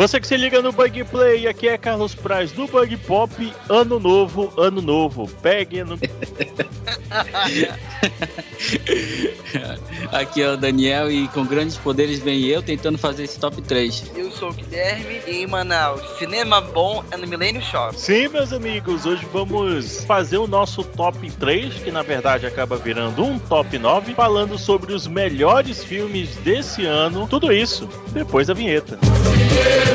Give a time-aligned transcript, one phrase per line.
[0.00, 3.52] Você que se liga no Bug Play, aqui é Carlos Praz do Bug Pop.
[3.68, 5.28] Ano novo, ano novo.
[5.42, 5.98] Pegue no.
[10.10, 14.12] aqui é o Daniel e com grandes poderes vem eu tentando fazer esse top 3.
[14.16, 17.94] Eu sou o Guilherme e em Manaus, cinema bom é no Millennium Shop.
[17.94, 23.22] Sim, meus amigos, hoje vamos fazer o nosso top 3, que na verdade acaba virando
[23.22, 27.26] um top 9, falando sobre os melhores filmes desse ano.
[27.28, 28.98] Tudo isso depois da vinheta.
[29.50, 29.89] Dançando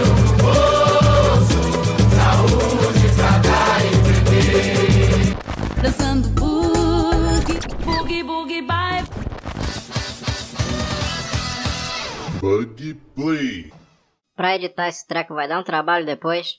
[6.35, 9.03] boogie, boogie, boogie, bye.
[12.39, 13.71] Bug Play.
[14.35, 16.55] Pra editar esse treco vai dar um trabalho depois.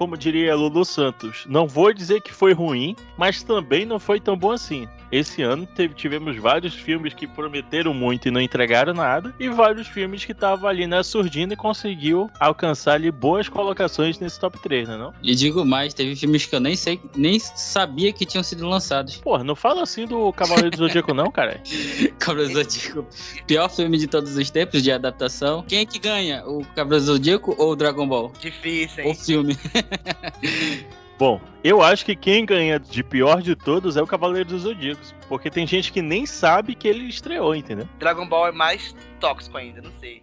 [0.00, 4.34] Como diria Lulu Santos, não vou dizer que foi ruim, mas também não foi tão
[4.34, 4.88] bom assim.
[5.12, 9.88] Esse ano teve, tivemos vários filmes que prometeram muito e não entregaram nada, e vários
[9.88, 14.88] filmes que estavam ali na surdina e conseguiu alcançar ali boas colocações nesse top 3,
[14.88, 15.12] né não?
[15.22, 19.16] E digo mais, teve filmes que eu nem sei, nem sabia que tinham sido lançados.
[19.16, 21.60] Porra, não fala assim do Cavaleiro do Zodíaco não, cara.
[22.18, 23.06] Cavaleiro do Zodíaco,
[23.46, 25.62] pior filme de todos os tempos de adaptação.
[25.68, 26.42] Quem é que ganha?
[26.46, 28.32] O Cavaleiro do Zodíaco ou o Dragon Ball?
[28.40, 29.14] Difícil, O hein?
[29.14, 29.58] filme.
[31.18, 35.14] Bom, eu acho que quem ganha de pior de todos é o Cavaleiro dos Zodíacos,
[35.28, 37.86] porque tem gente que nem sabe que ele estreou, entendeu?
[37.98, 40.22] Dragon Ball é mais tóxico ainda, não sei.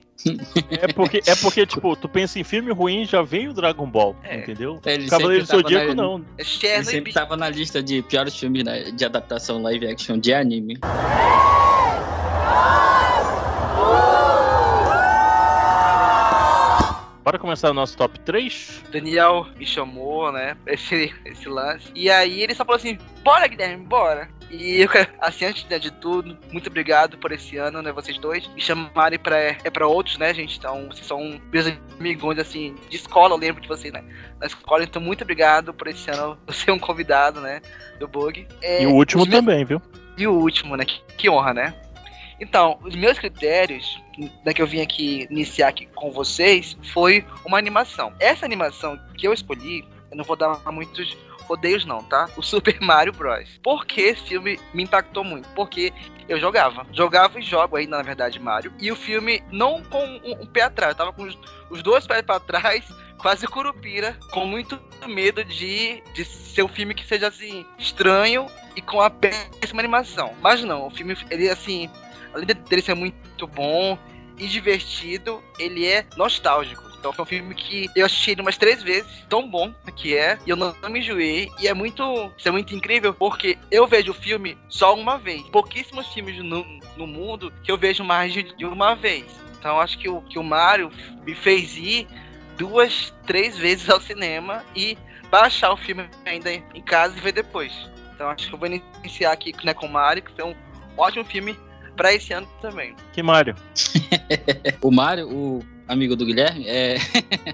[0.72, 4.16] É porque, é porque tipo, tu pensa em filme ruim já vem o Dragon Ball,
[4.24, 4.40] É.
[4.40, 4.80] entendeu?
[4.84, 6.26] Ele Cavaleiro do Zodíaco na- não.
[6.36, 10.18] É Ele sempre Bi- tava na lista de piores filmes né, de adaptação live action
[10.18, 10.80] de anime.
[17.28, 18.84] Bora começar o nosso top 3?
[18.90, 21.92] Daniel me chamou, né, esse, esse lance.
[21.94, 24.30] E aí ele só falou assim, bora Guilherme, bora.
[24.50, 24.90] E eu,
[25.20, 28.48] assim, antes né, de tudo, muito obrigado por esse ano, né, vocês dois.
[28.56, 31.66] Me chamarem pra, é pra outros, né, gente, então vocês são meus
[32.00, 34.06] amigos, assim, de escola, eu lembro de vocês, né,
[34.40, 34.86] na escola.
[34.86, 37.60] Então muito obrigado por esse ano ser um convidado, né,
[38.00, 38.48] do Bug.
[38.62, 39.82] É, E o último os meus- também, viu?
[40.18, 40.84] E o último, né?
[40.84, 41.76] Que, que honra, né?
[42.40, 44.02] Então, os meus critérios,
[44.46, 48.14] né, que eu vim aqui iniciar aqui com vocês, foi uma animação.
[48.20, 52.30] Essa animação que eu escolhi, eu não vou dar muitos rodeios não, tá?
[52.36, 53.60] O Super Mario Bros.
[53.64, 55.48] Por que esse filme me impactou muito?
[55.50, 55.94] Porque
[56.28, 56.86] eu jogava.
[56.92, 58.74] Jogava e jogo ainda, na verdade, Mario.
[58.80, 61.38] E o filme, não com um, pé atrás, eu tava com os,
[61.70, 62.86] os dois pés pra trás,
[63.18, 68.82] quase curupira, com muito medo de, de ser um filme que seja, assim, estranho e
[68.82, 70.36] com a péssima animação.
[70.42, 71.90] Mas não, o filme, ele assim,
[72.34, 73.98] além de- dele ser muito bom
[74.38, 76.88] e divertido, ele é nostálgico.
[77.00, 80.50] Então foi um filme que eu assisti umas três vezes, tão bom que é, e
[80.50, 81.50] eu não, não me enjoei.
[81.60, 85.42] E é muito, isso é muito incrível, porque eu vejo o filme só uma vez.
[85.50, 86.66] Pouquíssimos filmes no,
[86.96, 89.26] no mundo que eu vejo mais de, uma vez.
[89.60, 90.92] Então acho que o, que o Mario
[91.26, 92.08] me fez ir
[92.58, 94.98] duas, três vezes ao cinema e
[95.30, 97.72] baixar o filme ainda em casa e ver depois.
[98.14, 100.56] Então acho que eu vou iniciar aqui né, com o Mario, que foi um
[100.98, 101.58] ótimo filme
[101.98, 102.96] pra esse ano também.
[103.12, 103.56] Que Mario?
[104.82, 106.98] O Mario, o amigo do Guilherme, é,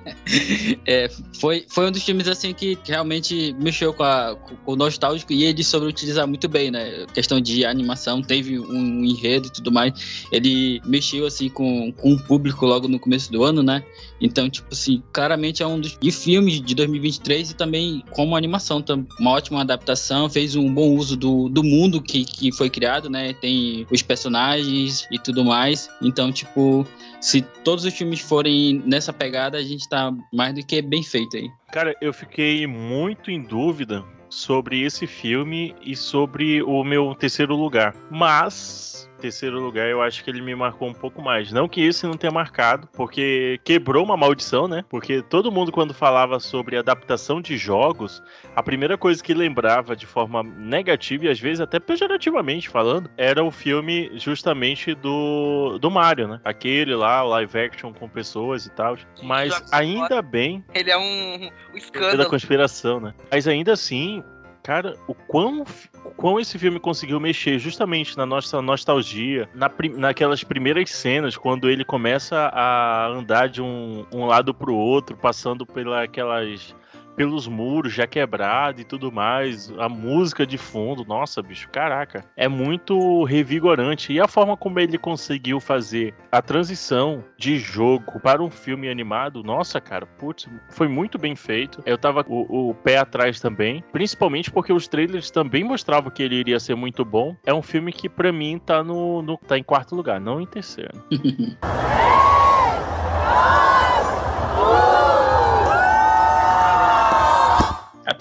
[0.86, 4.36] é, foi, foi um dos filmes assim que realmente mexeu com, a,
[4.66, 7.06] com o nostálgico e ele soube utilizar muito bem, né?
[7.14, 10.28] Questão de animação, teve um enredo e tudo mais.
[10.32, 13.84] Ele mexeu assim com, com o público logo no começo do ano, né?
[14.20, 18.84] Então, tipo assim, claramente é um dos de filmes de 2023 e também como animação,
[19.20, 23.34] uma ótima adaptação, fez um bom uso do, do mundo que, que foi criado, né?
[23.34, 25.90] Tem os personagens e tudo mais.
[26.02, 26.88] Então, tipo,
[27.24, 31.38] se todos os filmes forem nessa pegada, a gente tá mais do que bem feito
[31.38, 31.50] aí.
[31.72, 37.96] Cara, eu fiquei muito em dúvida sobre esse filme e sobre o meu terceiro lugar.
[38.12, 38.93] Mas,
[39.24, 41.50] terceiro lugar, eu acho que ele me marcou um pouco mais.
[41.52, 44.84] Não que esse não tenha marcado, porque quebrou uma maldição, né?
[44.90, 48.22] Porque todo mundo, quando falava sobre adaptação de jogos,
[48.54, 53.42] a primeira coisa que lembrava de forma negativa e às vezes até pejorativamente falando, era
[53.42, 56.42] o filme justamente do, do Mario, né?
[56.44, 58.98] Aquele lá, o live action com pessoas e tal.
[59.22, 62.30] Mas jogos ainda bem Ele é um, um é da escândalo.
[62.30, 63.14] conspiração, né?
[63.32, 64.22] Mas ainda assim,
[64.64, 65.66] cara, o quão,
[66.06, 71.70] o quão esse filme conseguiu mexer justamente na nossa nostalgia, na, naquelas primeiras cenas, quando
[71.70, 76.74] ele começa a andar de um, um lado pro outro, passando pela aquelas
[77.16, 82.48] pelos muros já quebrado e tudo mais, a música de fundo, nossa, bicho, caraca, é
[82.48, 84.14] muito revigorante.
[84.14, 89.44] E a forma como ele conseguiu fazer a transição de jogo para um filme animado,
[89.44, 91.82] nossa, cara, putz, foi muito bem feito.
[91.86, 96.36] Eu tava o, o pé atrás também, principalmente porque os trailers também mostravam que ele
[96.36, 97.36] iria ser muito bom.
[97.46, 100.46] É um filme que pra mim tá no, no tá em quarto lugar, não em
[100.46, 101.04] terceiro.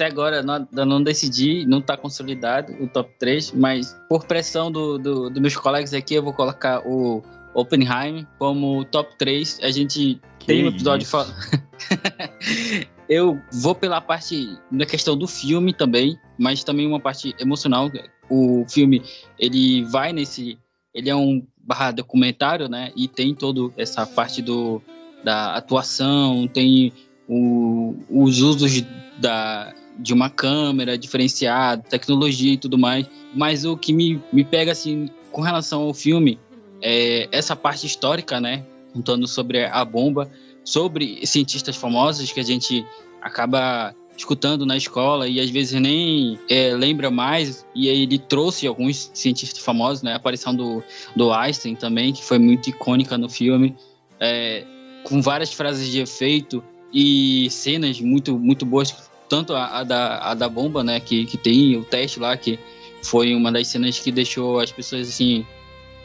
[0.03, 4.99] até agora não, não decidi, não tá consolidado o top 3, mas por pressão do,
[4.99, 7.23] do, dos meus colegas aqui, eu vou colocar o
[7.55, 9.61] Oppenheim como top 3.
[9.63, 11.35] A gente Que tem um episódio falando.
[13.09, 17.91] eu vou pela parte da questão do filme também, mas também uma parte emocional.
[18.29, 19.03] O filme,
[19.39, 20.59] ele vai nesse.
[20.93, 22.91] Ele é um barra documentário, né?
[22.97, 24.83] E tem toda essa parte do,
[25.23, 26.93] da atuação, tem
[27.29, 28.83] o, os usos
[29.19, 33.07] da, de uma câmera diferenciada, tecnologia e tudo mais.
[33.35, 36.39] Mas o que me, me pega, assim, com relação ao filme,
[36.83, 38.65] é essa parte histórica, né?
[38.93, 40.31] Contando sobre a bomba,
[40.65, 42.85] sobre cientistas famosos que a gente
[43.21, 47.67] acaba escutando na escola e às vezes nem é, lembra mais.
[47.75, 50.13] E aí ele trouxe alguns cientistas famosos, né?
[50.13, 50.83] A aparição do,
[51.17, 53.75] do Einstein também, que foi muito icônica no filme,
[54.21, 54.65] é,
[55.05, 56.63] com várias frases de efeito
[56.93, 59.11] e cenas muito, muito boas.
[59.33, 61.01] Tanto a, a da, a da bomba, né?
[61.01, 62.59] Que, que tem o teste lá, que
[63.03, 65.47] foi uma das cenas que deixou as pessoas assim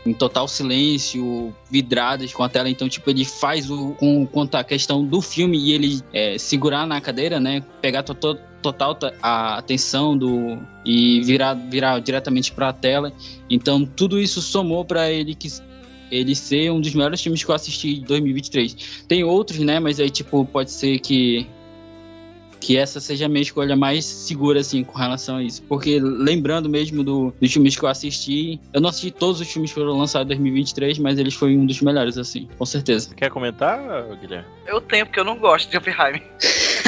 [0.05, 2.69] em total silêncio, vidradas com a tela.
[2.69, 6.87] Então, tipo, ele faz o com, quanto à questão do filme e ele é, segurar
[6.87, 7.61] na cadeira, né?
[7.81, 13.11] Pegar to, to- total ta- a atenção do e virar, virar diretamente para a tela.
[13.49, 15.49] Então, tudo isso somou para ele que
[16.09, 19.03] ele ser um dos melhores filmes que eu assisti em 2023.
[19.05, 19.81] Tem outros, né?
[19.81, 21.45] Mas aí, tipo, pode ser que
[22.59, 25.63] que essa seja a minha escolha mais segura, assim, com relação a isso.
[25.63, 29.71] Porque lembrando mesmo do, dos filmes que eu assisti, eu não assisti todos os filmes
[29.71, 33.13] que foram lançados em 2023, mas eles foram um dos melhores, assim, com certeza.
[33.15, 33.79] Quer comentar,
[34.19, 34.47] Guilherme?
[34.65, 36.23] Eu tenho, porque eu não gosto de Oppenheimer.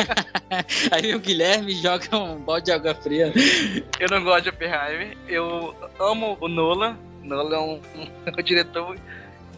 [0.92, 3.31] Aí o Guilherme joga um balde de água fria.
[4.00, 5.18] Eu não gosto de Oppenheimer.
[5.27, 6.98] Eu amo o Nolan.
[7.24, 8.98] Nolan é um, um diretor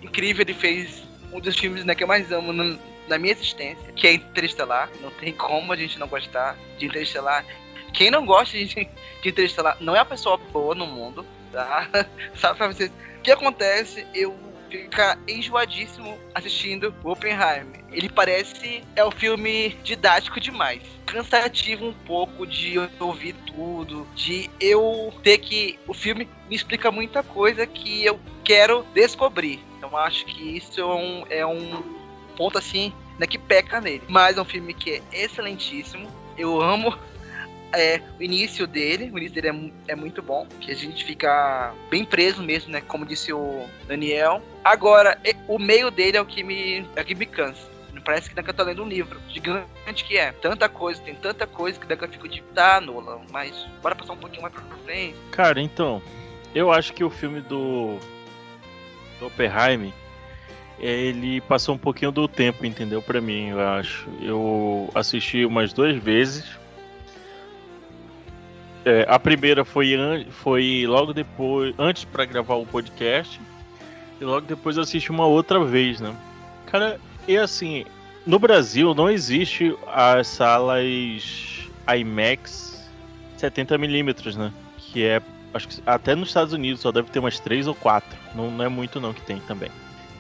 [0.01, 0.43] incrível.
[0.43, 4.07] Ele fez um dos filmes né, que eu mais amo na, na minha existência, que
[4.07, 4.89] é Interestelar.
[5.01, 7.45] Não tem como a gente não gostar de Interestelar.
[7.93, 8.89] Quem não gosta de, de
[9.29, 11.87] Interestelar não é a pessoa boa no mundo, tá?
[12.35, 12.89] Sabe pra vocês?
[12.89, 14.07] O que acontece?
[14.13, 17.83] Eu ficar enjoadíssimo assistindo Oppenheimer.
[17.91, 20.81] Ele parece é um filme didático demais.
[21.05, 25.77] Cansativo um pouco de ouvir tudo, de eu ter que.
[25.85, 29.59] O filme me explica muita coisa que eu quero descobrir.
[29.77, 32.00] Então acho que isso é um, é um
[32.41, 34.01] ponto assim, né, que peca nele.
[34.07, 36.09] Mas é um filme que é excelentíssimo.
[36.35, 36.97] Eu amo
[37.71, 41.71] é, o início dele, o início dele é, é muito bom, que a gente fica
[41.91, 42.81] bem preso mesmo, né?
[42.81, 44.41] Como disse o Daniel.
[44.63, 47.69] Agora, o meio dele é o que me, é o que me cansa.
[48.03, 50.31] Parece que eu tô lendo um livro gigante que é.
[50.31, 54.13] Tanta coisa, tem tanta coisa que daqui eu fico de tá, Nolan, mas bora passar
[54.13, 55.15] um pouquinho mais pra frente.
[55.29, 56.01] Cara, então,
[56.55, 57.99] eu acho que o filme do,
[59.19, 59.93] do Oppenheim,
[60.81, 63.01] ele passou um pouquinho do tempo, entendeu?
[63.01, 64.09] Pra mim, eu acho.
[64.19, 66.43] Eu assisti umas duas vezes.
[68.83, 69.95] É, a primeira foi,
[70.31, 73.39] foi logo depois, antes pra gravar o podcast.
[74.19, 76.15] E logo depois eu assisti uma outra vez, né?
[76.65, 77.85] Cara, e assim,
[78.25, 80.83] no Brasil não existe as salas
[81.87, 82.89] IMAX
[83.37, 84.51] 70mm, né?
[84.77, 85.21] Que é
[85.53, 88.17] acho que até nos Estados Unidos só deve ter umas três ou quatro.
[88.33, 89.69] Não, não é muito não que tem também.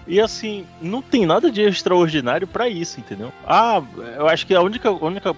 [0.07, 3.31] E assim, não tem nada de extraordinário pra isso, entendeu?
[3.45, 3.81] Ah,
[4.17, 5.35] eu acho que a única, única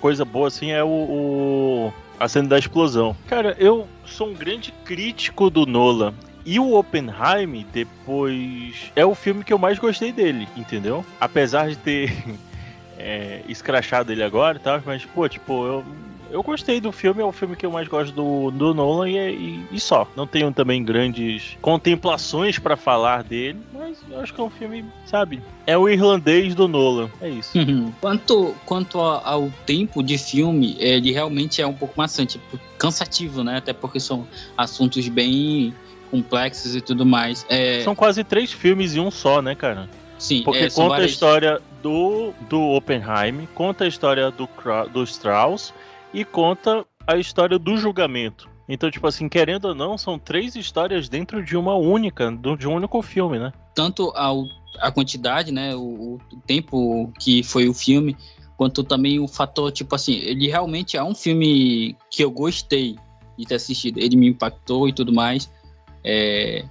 [0.00, 3.14] coisa boa assim é o, o- a cena da explosão.
[3.28, 6.12] Cara, eu sou um grande crítico do Nolan.
[6.44, 8.90] E o Oppenheim, depois.
[8.96, 11.04] É o filme que eu mais gostei dele, entendeu?
[11.20, 12.10] Apesar de ter
[12.98, 15.84] é, escrachado ele agora e tal, mas, pô, tipo, eu,
[16.30, 19.16] eu gostei do filme, é o filme que eu mais gosto do, do Nolan e,
[19.16, 20.06] e- e só.
[20.16, 24.84] Não tenho também grandes contemplações pra falar dele, mas eu acho que é um filme,
[25.06, 25.42] sabe?
[25.66, 27.52] É o irlandês do Nolan, é isso.
[28.00, 32.40] quanto quanto a- ao tempo de filme, ele realmente é um pouco maçante,
[32.78, 33.56] cansativo, né?
[33.58, 35.74] Até porque são assuntos bem
[36.10, 37.44] complexos e tudo mais.
[37.48, 39.88] É, São quase três filmes em um só, né, cara?
[40.18, 44.48] sim, Porque é, conta a várias- história do, do Oppenheim, conta a história do,
[44.92, 45.72] do Strauss
[46.12, 48.48] e conta a história do julgamento.
[48.68, 52.74] Então, tipo assim, querendo ou não, são três histórias dentro de uma única, de um
[52.74, 53.52] único filme, né?
[53.78, 54.44] tanto ao,
[54.80, 58.16] a quantidade, né, o, o tempo que foi o filme,
[58.56, 62.96] quanto também o fator, tipo assim, ele realmente é um filme que eu gostei
[63.38, 65.48] de ter assistido, ele me impactou e tudo mais,
[66.02, 66.64] é,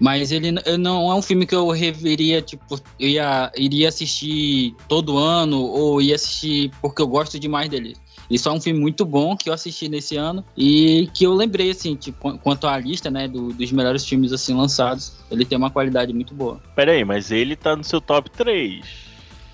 [0.00, 4.74] mas ele, n- não é um filme que eu reveria, tipo, eu ia, iria assistir
[4.88, 7.94] todo ano, ou ia assistir porque eu gosto demais dele.
[8.32, 11.70] Isso é um filme muito bom que eu assisti nesse ano e que eu lembrei,
[11.70, 15.12] assim, tipo, quanto à lista, né, do- dos melhores filmes, assim, lançados.
[15.30, 16.58] Ele tem uma qualidade muito boa.
[16.74, 18.84] Pera aí, mas ele tá no seu top 3.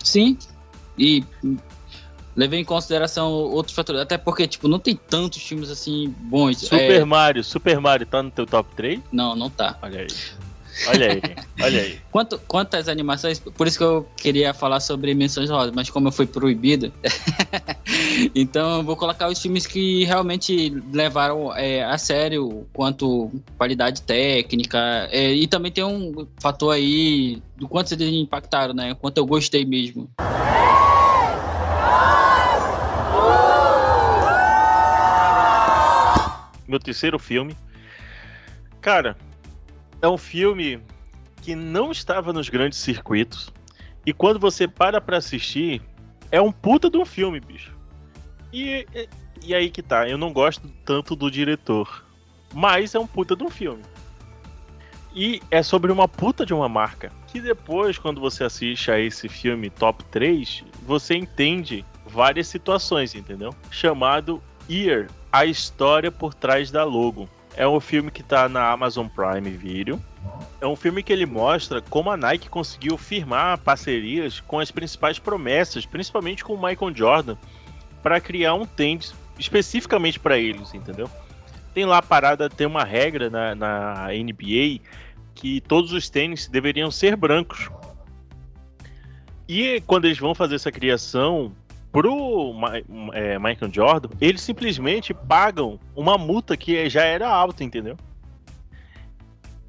[0.02, 0.38] Sim,
[0.97, 1.25] e
[2.37, 4.00] levei em consideração outros fatores.
[4.00, 6.58] Até porque, tipo, não tem tantos filmes assim bons.
[6.61, 9.00] Super É, Mario, Super Mario tá no teu top 3?
[9.11, 9.76] Não, não tá.
[9.82, 10.06] Olha aí.
[10.87, 11.20] Olha aí,
[11.61, 11.99] olha aí.
[12.47, 16.12] Quanto, às animações, por isso que eu queria falar sobre Menções Rosas, mas como eu
[16.12, 16.92] fui proibido,
[18.35, 25.08] então eu vou colocar os filmes que realmente levaram é, a sério quanto qualidade técnica,
[25.11, 28.94] é, e também tem um fator aí do quanto eles impactaram, né?
[28.94, 30.08] Quanto eu gostei mesmo.
[36.68, 37.56] Meu terceiro filme.
[38.80, 39.16] Cara,
[40.00, 40.81] é um filme
[41.43, 43.52] que não estava nos grandes circuitos.
[44.05, 45.83] E quando você para pra assistir,
[46.31, 47.76] é um puta de um filme, bicho.
[48.52, 49.09] E, e,
[49.45, 52.05] e aí que tá, eu não gosto tanto do diretor.
[52.55, 53.83] Mas é um puta de um filme.
[55.14, 57.11] E é sobre uma puta de uma marca.
[57.26, 63.55] Que depois, quando você assiste a esse filme top 3, você entende várias situações, entendeu?
[63.71, 67.28] Chamado Ear, a história por trás da logo.
[67.57, 70.00] É um filme que tá na Amazon Prime Video.
[70.61, 75.19] É um filme que ele mostra como a Nike conseguiu firmar parcerias com as principais
[75.19, 77.37] promessas, principalmente com o Michael Jordan,
[78.02, 81.11] para criar um tênis especificamente para eles, entendeu?
[81.73, 84.81] Tem lá a parada, tem uma regra na, na NBA
[85.35, 87.71] que todos os tênis deveriam ser brancos.
[89.49, 91.52] E quando eles vão fazer essa criação
[91.92, 92.54] pro
[93.12, 97.97] é, Michael Jordan, eles simplesmente pagam uma multa que já era alta, entendeu?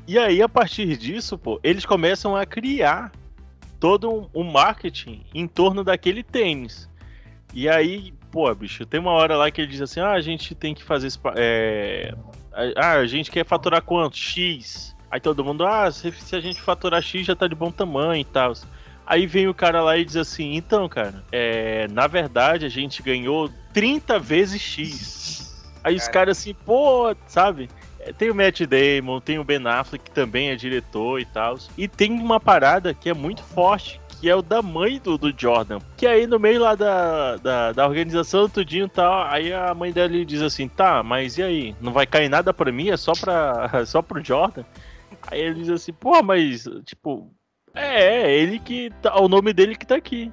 [0.08, 3.12] E aí, a partir disso, pô, eles começam a criar
[3.80, 6.90] todo um, marketing em torno daquele tênis.
[7.54, 10.56] E aí, pô, bicho, tem uma hora lá que ele diz assim: ah, a gente
[10.56, 11.10] tem que fazer.
[11.36, 12.14] É...
[12.76, 14.18] Ah, a gente quer faturar quanto?
[14.18, 14.96] X.
[15.12, 18.22] Aí todo mundo, ah, se, se a gente faturar X já tá de bom tamanho
[18.22, 18.54] e tal.
[19.10, 23.02] Aí vem o cara lá e diz assim: então, cara, é, na verdade a gente
[23.02, 25.60] ganhou 30 vezes X.
[25.84, 26.14] Aí os Cara.
[26.14, 27.70] caras assim, pô, sabe?
[28.00, 31.58] É, Tem o Matt Damon, tem o Ben Affleck, que também é diretor e tal.
[31.76, 35.34] E tem uma parada que é muito forte, que é o da mãe do, do
[35.36, 35.80] Jordan.
[35.98, 39.92] Que aí no meio lá da, da, da organização, tudinho e tal, aí a mãe
[39.92, 41.76] dele diz assim, tá, mas e aí?
[41.82, 42.90] Não vai cair nada pra mim?
[42.90, 44.64] É só, pra, só pro Jordan?
[45.26, 47.34] Aí ele diz assim, pô, mas, tipo,
[47.80, 48.90] é, ele que.
[49.02, 50.32] Tá, o nome dele que tá aqui.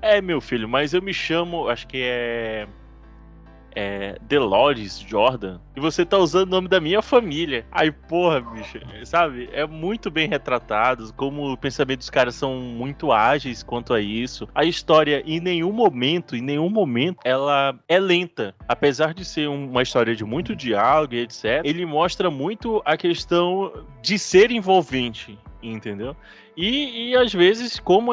[0.00, 2.66] É, meu filho, mas eu me chamo, acho que é.
[3.74, 4.16] É.
[4.20, 5.58] Delores Jordan.
[5.74, 7.64] E você tá usando o nome da minha família.
[7.72, 9.48] Aí, porra, bicho, sabe?
[9.50, 11.10] É muito bem retratado.
[11.14, 14.46] Como o pensamento dos caras são muito ágeis quanto a isso.
[14.54, 18.54] A história, em nenhum momento, em nenhum momento, ela é lenta.
[18.68, 22.94] Apesar de ser um- uma história de muito diálogo e etc., ele mostra muito a
[22.94, 23.72] questão
[24.02, 26.16] de ser envolvente, entendeu?
[26.56, 28.12] E, e às vezes, como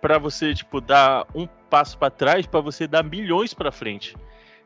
[0.00, 4.16] para você tipo dar um passo para trás, para você dar milhões para frente,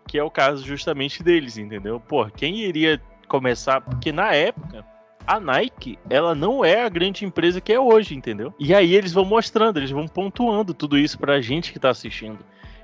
[0.07, 2.01] que é o caso justamente deles, entendeu?
[2.01, 3.81] Pô, quem iria começar?
[3.81, 4.85] Porque na época
[5.27, 8.53] a Nike, ela não é a grande empresa que é hoje, entendeu?
[8.59, 12.39] E aí eles vão mostrando, eles vão pontuando tudo isso pra gente que tá assistindo.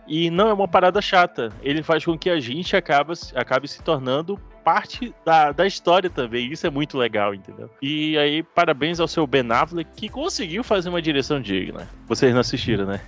[0.07, 1.53] E não é uma parada chata.
[1.63, 6.53] Ele faz com que a gente acaba, acabe se tornando parte da, da história também.
[6.53, 7.71] Isso é muito legal, entendeu?
[7.81, 11.89] E aí, parabéns ao seu Ben Affleck, que conseguiu fazer uma direção digna.
[12.07, 13.01] Vocês não assistiram, né?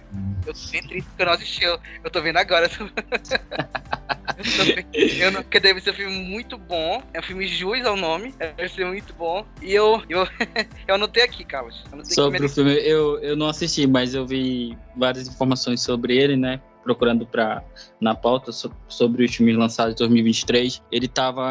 [0.46, 1.62] Eu tô bem triste porque eu não assisti.
[1.62, 2.70] Eu, eu tô vendo agora.
[2.80, 7.02] eu tô bem- eu não, porque deve ser um filme muito bom.
[7.12, 8.34] É um filme jus ao nome.
[8.38, 9.44] Deve ser muito bom.
[9.60, 10.26] E eu, eu,
[10.88, 11.84] eu anotei aqui, Carlos.
[11.92, 16.38] Anotei Sobre o filme, eu, eu não assisti, mas eu vi várias informações sobre ele,
[16.38, 16.58] né?
[16.82, 17.62] Procurando pra,
[18.00, 20.82] na pauta so- sobre os filmes lançados em 2023.
[20.90, 21.42] Ele tava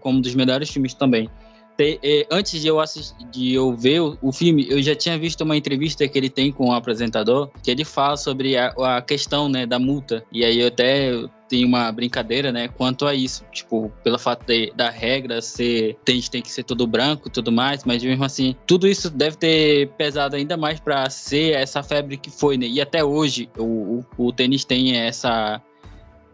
[0.00, 1.28] como um dos melhores filmes também.
[1.76, 5.42] Te- antes de eu, assistir, de eu ver o, o filme, eu já tinha visto
[5.42, 9.48] uma entrevista que ele tem com o apresentador, que ele fala sobre a, a questão
[9.48, 10.24] né, da multa.
[10.32, 11.12] E aí eu até
[11.48, 13.44] tenho uma brincadeira, né, quanto a isso.
[13.52, 17.84] Tipo, pelo fato de- da regra ser tênis tem que ser todo branco tudo mais,
[17.84, 22.30] mas mesmo assim, tudo isso deve ter pesado ainda mais para ser essa febre que
[22.30, 22.66] foi, né?
[22.66, 25.60] E até hoje o, o, o tênis tem essa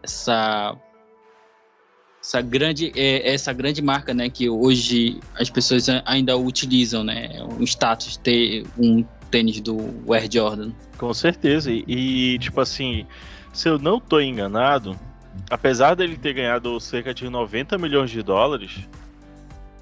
[0.03, 0.75] essa
[2.21, 7.29] essa grande é, essa grande marca, né, que hoje as pessoas ainda utilizam, né?
[7.59, 9.77] O status ter um tênis do
[10.13, 10.71] Air Jordan.
[10.97, 11.69] Com certeza.
[11.71, 13.05] E, tipo assim,
[13.55, 14.99] se eu não tô enganado,
[15.49, 18.87] apesar dele ter ganhado cerca de 90 milhões de dólares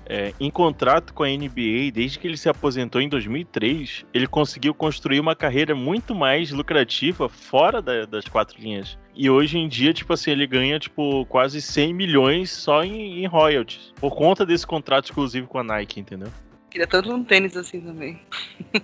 [0.05, 4.73] é, em contrato com a NBA, desde que ele se aposentou em 2003, ele conseguiu
[4.73, 8.97] construir uma carreira muito mais lucrativa fora da- das quatro linhas.
[9.15, 13.25] E hoje em dia, tipo assim, ele ganha tipo quase 100 milhões só em, em
[13.27, 16.31] royalties, por conta desse contrato exclusivo com a Nike, entendeu?
[16.69, 18.19] Queria tanto um tênis assim também.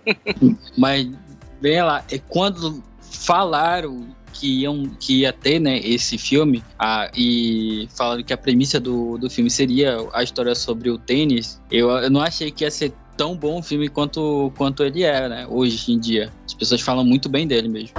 [0.77, 1.11] Mas,
[1.61, 7.87] bem lá, é quando falaram que, iam, que ia ter, né, esse filme, ah, e
[7.97, 12.09] falando que a premissa do, do filme seria a história sobre o tênis, eu, eu
[12.09, 15.99] não achei que ia ser tão bom filme quanto, quanto ele é, né, hoje em
[15.99, 16.31] dia.
[16.45, 17.95] As pessoas falam muito bem dele mesmo.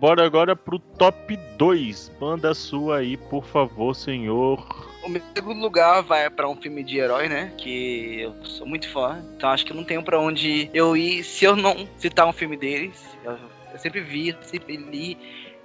[0.00, 2.12] Bora agora pro top 2.
[2.18, 4.89] Manda a sua aí, por favor, senhor.
[5.02, 7.52] O meu segundo lugar vai pra um filme de herói, né?
[7.56, 9.24] Que eu sou muito fã.
[9.36, 12.56] Então acho que não tenho pra onde eu ir se eu não citar um filme
[12.56, 13.02] deles.
[13.24, 13.38] Eu,
[13.72, 15.16] eu sempre vi, sempre li,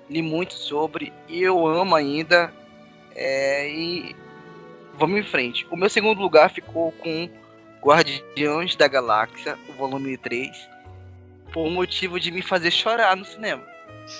[0.10, 1.12] li muito sobre.
[1.28, 2.54] E eu amo ainda.
[3.14, 4.16] É, e
[4.94, 5.68] vamos em frente.
[5.70, 7.30] O meu segundo lugar ficou com
[7.82, 10.50] Guardiões da Galáxia, o volume 3.
[11.52, 13.75] Por motivo de me fazer chorar no cinema.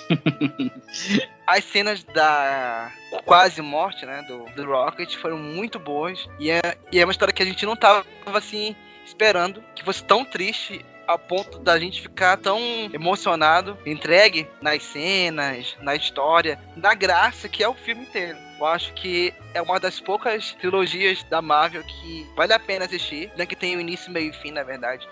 [1.46, 2.90] As cenas da
[3.24, 6.28] quase morte, né, do, do Rocket foram muito boas.
[6.38, 8.74] E é, e é uma história que a gente não tava, assim,
[9.04, 9.62] esperando.
[9.74, 12.58] Que fosse tão triste a ponto da gente ficar tão
[12.92, 18.36] emocionado, entregue nas cenas, na história, na graça que é o filme inteiro.
[18.58, 23.30] Eu acho que é uma das poucas trilogias da Marvel que vale a pena assistir,
[23.36, 23.46] né?
[23.46, 25.06] Que tem o início, meio e fim, na verdade.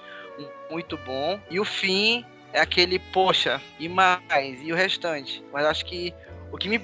[0.71, 1.39] Muito bom.
[1.51, 5.45] E o fim é aquele, poxa, e mais, e o restante.
[5.53, 6.15] Mas acho que
[6.53, 6.81] o que me,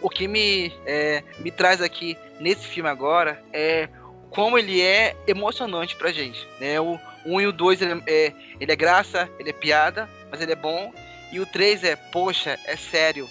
[0.00, 3.90] o que me, é, me traz aqui nesse filme agora é
[4.30, 6.48] como ele é emocionante pra gente.
[6.58, 6.80] Né?
[6.80, 10.40] O 1 um e o 2 ele é, ele é graça, ele é piada, mas
[10.40, 10.90] ele é bom.
[11.30, 13.28] E o 3 é, poxa, é sério.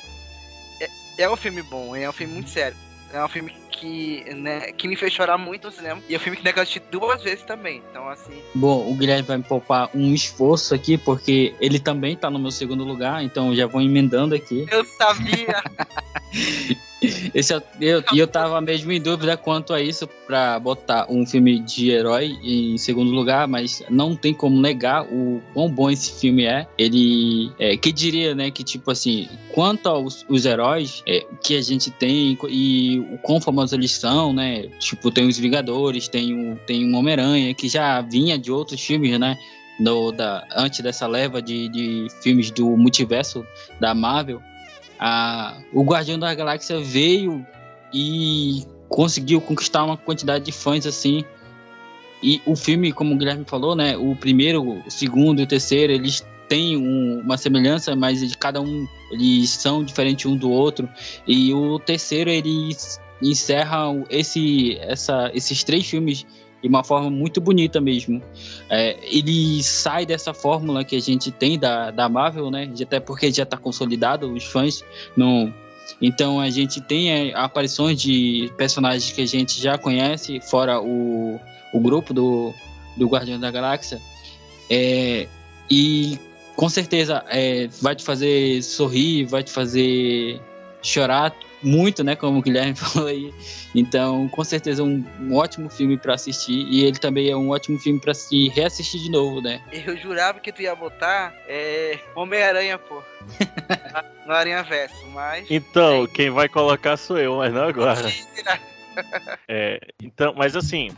[0.80, 2.78] É, é um filme bom, é um filme muito sério.
[3.12, 6.02] É um filme que, né, que me fez chorar muito no cinema.
[6.10, 7.82] E é um filme que eu assisti duas vezes também.
[7.90, 8.42] Então, assim.
[8.54, 12.52] Bom, o Guilherme vai me poupar um esforço aqui, porque ele também tá no meu
[12.52, 14.66] segundo lugar, então já vou emendando aqui.
[14.70, 15.64] Eu sabia!
[17.34, 21.60] Esse, é eu, eu tava mesmo em dúvida quanto a isso para botar um filme
[21.60, 26.46] de herói em segundo lugar, mas não tem como negar o quão bom esse filme
[26.46, 26.68] é.
[26.78, 31.62] Ele, é, que diria, né, que tipo assim, quanto aos os heróis é, que a
[31.62, 34.68] gente tem e o quão famosos eles são, né?
[34.80, 39.18] Tipo, tem os Vingadores, tem o, tem o Homem-Aranha, que já vinha de outros filmes,
[39.18, 39.38] né?
[39.80, 43.46] No, da, antes dessa leva de, de filmes do multiverso
[43.80, 44.42] da Marvel
[45.00, 47.46] a, o Guardião da Galáxia veio
[47.94, 51.24] e conseguiu conquistar uma quantidade de fãs assim.
[52.22, 55.94] E o filme, como o Guilherme falou, né, o primeiro, o segundo e o terceiro,
[55.94, 60.90] eles têm um, uma semelhança, mas de cada um eles são diferentes um do outro.
[61.26, 66.26] E o terceiro eles encerram esse, essa, esses três filmes
[66.62, 68.22] de uma forma muito bonita mesmo.
[68.70, 72.72] É, ele sai dessa fórmula que a gente tem da, da Marvel, né?
[72.82, 74.84] Até porque já está consolidado, os fãs
[75.16, 75.54] não.
[76.02, 81.40] Então a gente tem é, aparições de personagens que a gente já conhece, fora o,
[81.74, 82.54] o grupo do,
[82.98, 84.00] do Guardião da Galáxia.
[84.70, 85.28] É,
[85.70, 86.20] e
[86.56, 90.40] com certeza é, vai te fazer sorrir, vai te fazer
[90.82, 92.16] chorar muito, né?
[92.16, 93.34] Como o Guilherme falou aí.
[93.74, 96.66] Então, com certeza, um, um ótimo filme para assistir.
[96.70, 99.62] E ele também é um ótimo filme para se reassistir de novo, né?
[99.72, 103.02] Eu jurava que tu ia botar é, Homem-Aranha, pô.
[104.26, 105.46] no Aranha Verso, mas.
[105.50, 108.12] Então, quem vai colocar sou eu, mas não agora.
[109.48, 110.92] é, então, mas assim,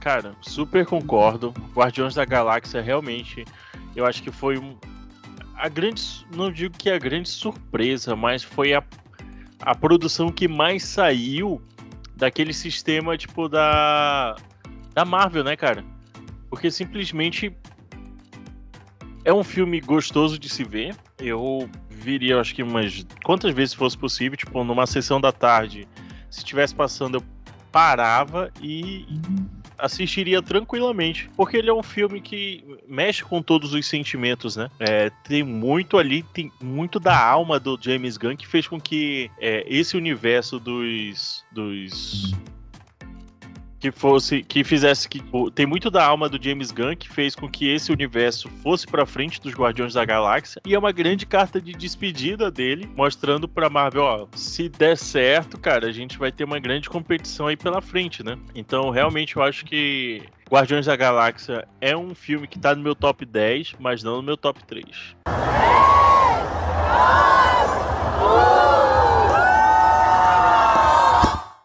[0.00, 1.54] cara, super concordo.
[1.74, 3.44] Guardiões da Galáxia realmente,
[3.94, 4.76] eu acho que foi um,
[5.60, 8.82] a grande, não digo que a grande surpresa, mas foi a
[9.60, 11.60] a produção que mais saiu
[12.16, 14.36] daquele sistema tipo da
[14.92, 15.84] da Marvel, né, cara?
[16.48, 17.54] Porque simplesmente
[19.24, 20.96] é um filme gostoso de se ver.
[21.18, 25.86] Eu viria, acho que umas quantas vezes fosse possível, tipo numa sessão da tarde,
[26.30, 27.22] se estivesse passando eu
[27.70, 29.06] parava e
[29.80, 31.28] assistiria tranquilamente.
[31.36, 34.70] Porque ele é um filme que mexe com todos os sentimentos, né?
[34.78, 39.30] É, tem muito ali, tem muito da alma do James Gunn que fez com que
[39.38, 41.44] é, esse universo dos.
[41.52, 42.32] dos
[43.80, 45.22] que fosse que fizesse que
[45.54, 49.06] tem muito da alma do James Gunn que fez com que esse universo fosse para
[49.06, 53.70] frente dos Guardiões da Galáxia e é uma grande carta de despedida dele, mostrando para
[53.70, 57.80] Marvel, ó, se der certo, cara, a gente vai ter uma grande competição aí pela
[57.80, 58.36] frente, né?
[58.54, 62.94] Então, realmente eu acho que Guardiões da Galáxia é um filme que tá no meu
[62.94, 65.16] top 10, mas não no meu top 3.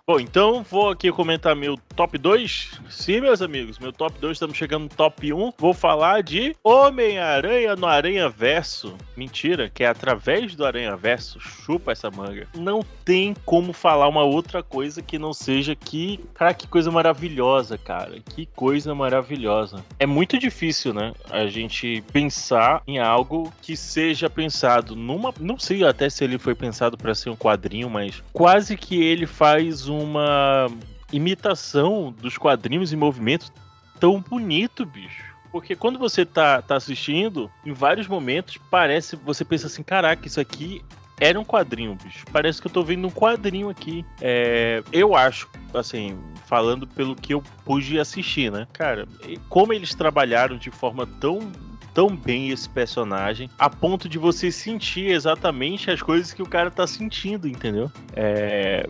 [0.07, 2.79] Bom, então vou aqui comentar meu top 2?
[2.91, 5.53] Sim, meus amigos, meu top 2, estamos chegando no top 1.
[5.57, 8.95] Vou falar de Homem-Aranha no Aranha Verso.
[9.17, 11.39] Mentira, que é através do Aranha Verso.
[11.39, 12.47] Chupa essa manga.
[12.53, 16.19] Não tem como falar uma outra coisa que não seja que.
[16.35, 18.19] Cara, que coisa maravilhosa, cara.
[18.19, 19.83] Que coisa maravilhosa.
[19.97, 21.13] É muito difícil, né?
[21.31, 25.33] A gente pensar em algo que seja pensado numa.
[25.39, 29.25] Não sei até se ele foi pensado para ser um quadrinho, mas quase que ele
[29.25, 30.67] faz uma
[31.11, 33.51] imitação dos quadrinhos em movimento
[33.99, 35.35] tão bonito, bicho.
[35.51, 39.15] Porque quando você tá, tá assistindo, em vários momentos, parece.
[39.15, 40.81] Você pensa assim: caraca, isso aqui
[41.19, 42.25] era um quadrinho, bicho.
[42.31, 44.05] Parece que eu tô vendo um quadrinho aqui.
[44.21, 48.67] É, eu acho, assim, falando pelo que eu pude assistir, né?
[48.73, 49.07] Cara,
[49.47, 51.51] como eles trabalharam de forma tão
[51.93, 56.69] tão bem esse personagem, a ponto de você sentir exatamente as coisas que o cara
[56.69, 57.89] tá sentindo, entendeu?
[58.13, 58.89] É,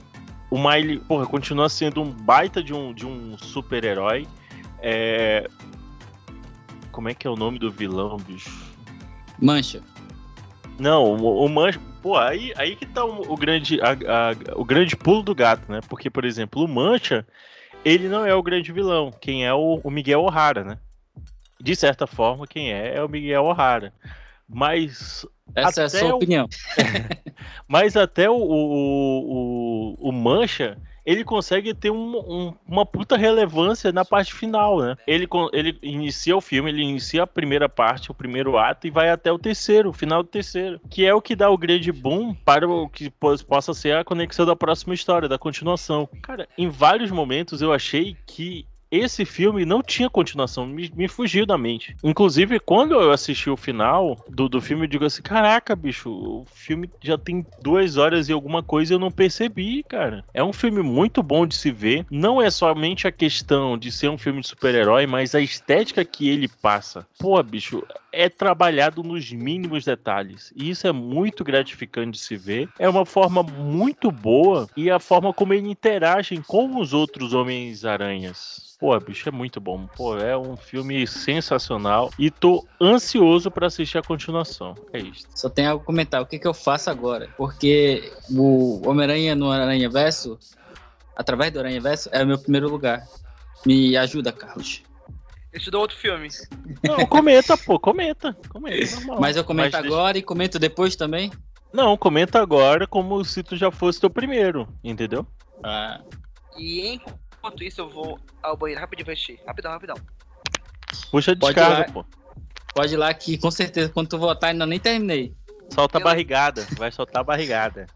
[0.56, 4.26] o Miley, porra, continua sendo um baita de um, de um super-herói.
[4.82, 5.48] É,
[6.92, 8.74] como é que é o nome do vilão, bicho?
[9.40, 9.82] Mancha.
[10.80, 11.80] Não, o, o Mancha.
[12.02, 15.70] Pô, aí, aí que tá o, o grande, a- a- o grande pulo do gato,
[15.72, 15.80] né?
[15.90, 17.26] Porque, por exemplo, o Mancha,
[17.84, 19.12] ele não é o grande vilão.
[19.20, 20.78] Quem é o, o Miguel O'Hara, né?
[21.60, 23.92] De certa forma, quem é é o Miguel O'Hara.
[24.48, 26.48] Mas Essa é a sua opinião.
[27.68, 33.92] Mas até o, o, o, o Mancha, ele consegue ter um- um- uma puta relevância
[33.92, 34.96] na parte final, né?
[35.06, 39.10] Ele, ele inicia o filme, ele inicia a primeira parte, o primeiro ato, e vai
[39.10, 40.80] até o terceiro, o final do terceiro.
[40.90, 44.04] Que é o que dá o grande boom para o que pos- possa ser a
[44.04, 46.10] conexão da próxima história, da continuação.
[46.22, 51.46] Cara, em vários momentos eu achei que esse filme não tinha continuação, me, me fugiu
[51.46, 51.96] da mente.
[52.04, 56.46] Inclusive, quando eu assisti o final do, do filme, eu digo assim: caraca, bicho, o
[56.46, 60.24] filme já tem duas horas e alguma coisa e eu não percebi, cara.
[60.34, 62.06] É um filme muito bom de se ver.
[62.10, 66.30] Não é somente a questão de ser um filme de super-herói, mas a estética que
[66.30, 67.06] ele passa.
[67.20, 67.84] Pô, bicho,
[68.16, 70.54] é trabalhado nos mínimos detalhes.
[70.56, 72.70] E isso é muito gratificante de se ver.
[72.80, 78.76] É uma forma muito boa e a forma como ele interage com os outros Homens-Aranhas.
[78.80, 79.88] Pô, bicho, é muito bom.
[79.96, 84.76] Pô, é um filme sensacional e tô ansioso pra assistir a continuação.
[84.94, 85.26] É isso.
[85.36, 86.22] Só tem algo a comentar.
[86.22, 87.30] O que, que eu faço agora?
[87.38, 90.38] Porque o Homem-Aranha no Aranha Verso,
[91.16, 93.06] através do Aranha Verso, é o meu primeiro lugar.
[93.66, 94.84] Me ajuda, Carlos.
[95.56, 96.28] Eu estudou outro filme.
[96.84, 98.34] Não, comenta, pô, comenta.
[98.50, 99.22] Comenta, normal.
[99.22, 101.32] Mas eu comento Mas deixa- agora e comento depois também?
[101.72, 105.26] Não, comenta agora como se tu já fosse teu primeiro, entendeu?
[105.64, 106.02] Ah,
[106.58, 107.00] E
[107.40, 109.40] enquanto isso, eu vou ao banheiro rapidinho vestir.
[109.48, 109.96] Rapidão, rapidão.
[111.10, 111.84] Puxa a Pode lá.
[111.86, 112.06] pô.
[112.74, 115.34] pode ir lá que com certeza quando tu votar ainda nem terminei.
[115.74, 117.88] Solta a Eu- barrigada, vai soltar a barrigada.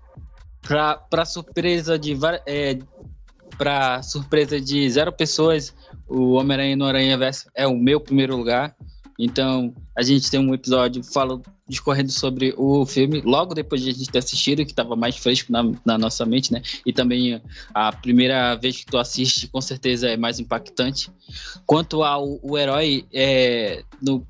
[0.62, 2.80] Pra, pra surpresa de é,
[3.58, 5.74] pra surpresa de zero pessoas,
[6.10, 8.76] o Homem-Aranha no Aranha Verso é o meu primeiro lugar.
[9.18, 13.94] Então, a gente tem um episódio falo, discorrendo sobre o filme, logo depois de a
[13.94, 16.62] gente ter assistido, que estava mais fresco na, na nossa mente, né?
[16.86, 17.42] E também
[17.74, 21.12] a primeira vez que tu assiste, com certeza é mais impactante.
[21.66, 23.84] Quanto ao o herói, é,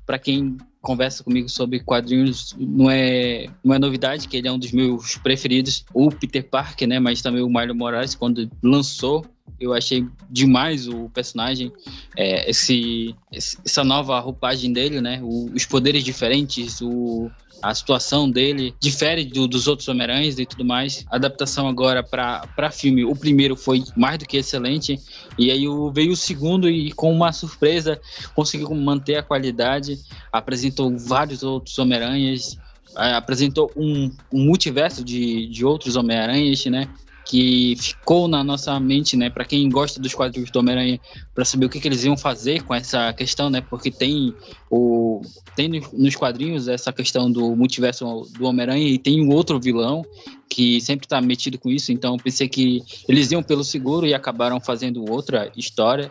[0.04, 4.58] para quem conversa comigo sobre quadrinhos, não é, não é novidade que ele é um
[4.58, 6.98] dos meus preferidos, o Peter Parker, né?
[6.98, 9.24] Mas também o Miles Morales, quando lançou,
[9.58, 11.72] eu achei demais o personagem,
[12.16, 15.20] é, esse, essa nova roupagem dele, né?
[15.22, 17.30] O- os poderes diferentes, o,
[17.62, 21.04] a situação dele difere do- dos outros Homem-Aranhas e tudo mais.
[21.10, 24.98] A adaptação agora para filme, o primeiro foi mais do que excelente,
[25.38, 28.00] e aí veio o segundo e com uma surpresa
[28.34, 29.98] conseguiu manter a qualidade,
[30.32, 32.58] apresentou vários outros Homem-Aranhas,
[32.96, 36.88] apresentou um, um multiverso de, de outros Homem-Aranhas, né?
[37.30, 39.30] Que ficou na nossa mente, né?
[39.30, 40.98] Para quem gosta dos quadrinhos do Homem-Aranha,
[41.32, 43.60] para saber o que, que eles iam fazer com essa questão, né?
[43.60, 44.34] Porque tem
[44.68, 45.20] o
[45.54, 48.04] tem no- nos quadrinhos essa questão do multiverso
[48.36, 50.04] do Homem-Aranha e tem um outro vilão
[50.48, 51.92] que sempre tá metido com isso.
[51.92, 56.10] Então pensei que eles iam pelo seguro e acabaram fazendo outra história.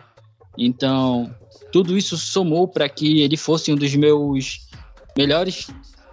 [0.56, 1.30] Então
[1.70, 4.68] tudo isso somou para que ele fosse um dos meus
[5.18, 5.66] melhores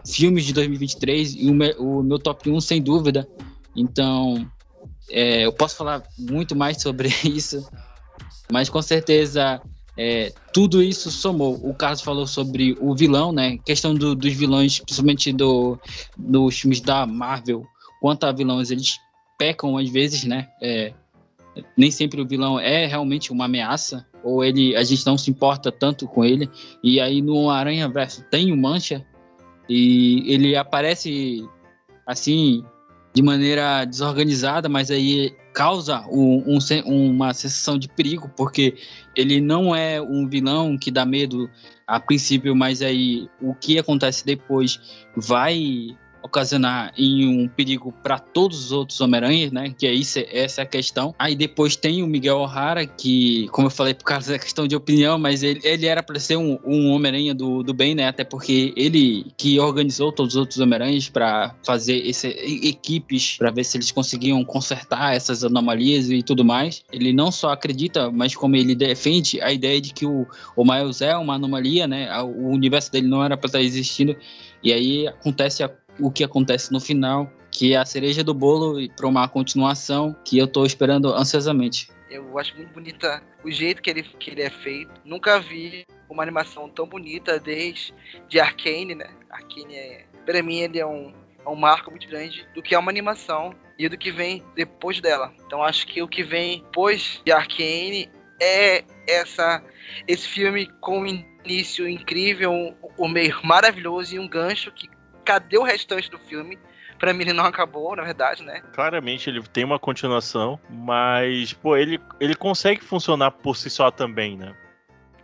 [0.05, 3.25] filmes de 2023 e o meu top 1 sem dúvida.
[3.75, 4.49] Então,
[5.09, 7.67] é, eu posso falar muito mais sobre isso,
[8.51, 9.61] mas com certeza
[9.97, 11.55] é, tudo isso somou.
[11.63, 13.57] O Carlos falou sobre o vilão, né?
[13.65, 15.79] Questão do- dos vilões, principalmente do,
[16.15, 17.65] dos filmes da Marvel,
[17.99, 18.99] quanto a vilões, eles
[19.37, 20.47] pecam às vezes, né?
[20.61, 20.93] É,
[21.75, 25.71] nem sempre o vilão é realmente uma ameaça, ou ele a gente não se importa
[25.71, 26.49] tanto com ele.
[26.83, 29.05] E aí no Aranha Verso tem o Mancha,
[29.69, 31.43] e ele aparece
[32.05, 32.63] assim
[33.13, 38.75] de maneira desorganizada, mas aí causa um, um uma sensação de perigo, porque
[39.15, 41.49] ele não é um vilão que dá medo
[41.87, 44.79] a princípio, mas aí o que acontece depois
[45.15, 49.73] vai ocasionar em um perigo para todos os outros Homem-Aranha, né?
[49.77, 51.13] Que é isso, essa é a questão.
[51.17, 54.75] Aí depois tem o Miguel O'Hara, que, como eu falei, por causa da questão de
[54.75, 58.07] opinião, mas ele, ele era para ser um, um Homem-Aranha do, do bem, né?
[58.07, 62.27] Até porque ele que organizou todos os outros Homem-Aranhas para fazer esse,
[62.67, 66.83] equipes para ver se eles conseguiam consertar essas anomalias e tudo mais.
[66.91, 71.01] Ele não só acredita, mas como ele defende a ideia de que o, o Miles
[71.01, 72.09] é uma anomalia, né?
[72.21, 74.15] O universo dele não era para estar existindo.
[74.63, 78.75] E aí acontece a- o que acontece no final, que é a cereja do bolo
[78.95, 81.89] para uma continuação que eu tô esperando ansiosamente.
[82.09, 84.91] Eu acho muito bonita o jeito que ele, que ele é feito.
[85.03, 87.93] Nunca vi uma animação tão bonita desde
[88.27, 89.09] de Arcane, né?
[89.29, 90.05] Arcane é.
[90.25, 91.13] Pra mim, ele é um,
[91.45, 94.99] é um marco muito grande do que é uma animação e do que vem depois
[94.99, 95.33] dela.
[95.45, 98.09] Então acho que o que vem depois de Arcane
[98.41, 99.63] é essa
[100.07, 104.89] esse filme com um início incrível, um, um meio maravilhoso e um gancho que
[105.27, 106.57] cadê o restante do filme?
[106.97, 108.61] Pra mim ele não acabou, na verdade, né?
[108.73, 114.37] Claramente ele tem uma continuação, mas, pô, ele, ele consegue funcionar por si só também,
[114.37, 114.55] né?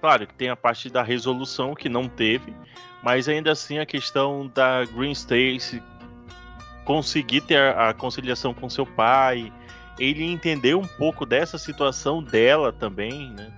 [0.01, 2.53] Claro que tem a parte da resolução que não teve,
[3.01, 5.81] mas ainda assim a questão da Green Stacy
[6.83, 9.51] conseguir ter a, a conciliação com seu pai,
[9.97, 13.51] ele entender um pouco dessa situação dela também, né?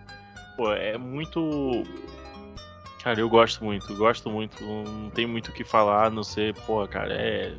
[0.56, 1.84] Pô, é muito.
[3.06, 4.64] Cara, eu gosto muito, gosto muito.
[4.64, 7.54] Não tem muito o que falar, a não ser, pô, cara, é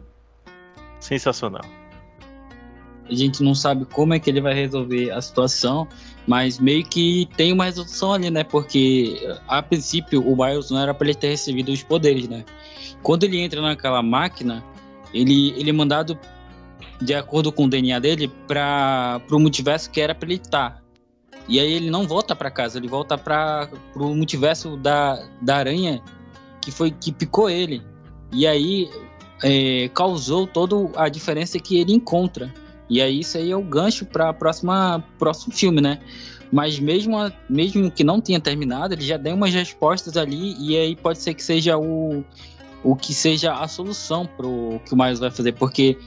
[0.98, 1.64] sensacional.
[3.08, 5.86] A gente não sabe como é que ele vai resolver a situação,
[6.26, 8.42] mas meio que tem uma resolução ali, né?
[8.42, 12.44] Porque a princípio o Miles não era para ele ter recebido os poderes, né?
[13.00, 14.64] Quando ele entra naquela máquina,
[15.14, 16.18] ele, ele é mandado
[17.00, 20.82] de acordo com o DNA dele para o multiverso que era para ele estar.
[21.48, 26.02] E aí ele não volta para casa, ele volta para o multiverso da, da aranha
[26.60, 27.82] que foi que picou ele.
[28.32, 28.90] E aí
[29.42, 32.52] é, causou toda a diferença que ele encontra.
[32.88, 36.00] E aí isso aí é o gancho para próxima próximo filme, né?
[36.52, 40.76] Mas mesmo, a- mesmo que não tenha terminado, ele já deu umas respostas ali e
[40.76, 42.24] aí pode ser que seja o,
[42.84, 45.98] o que seja a solução pro que o Miles vai fazer, porque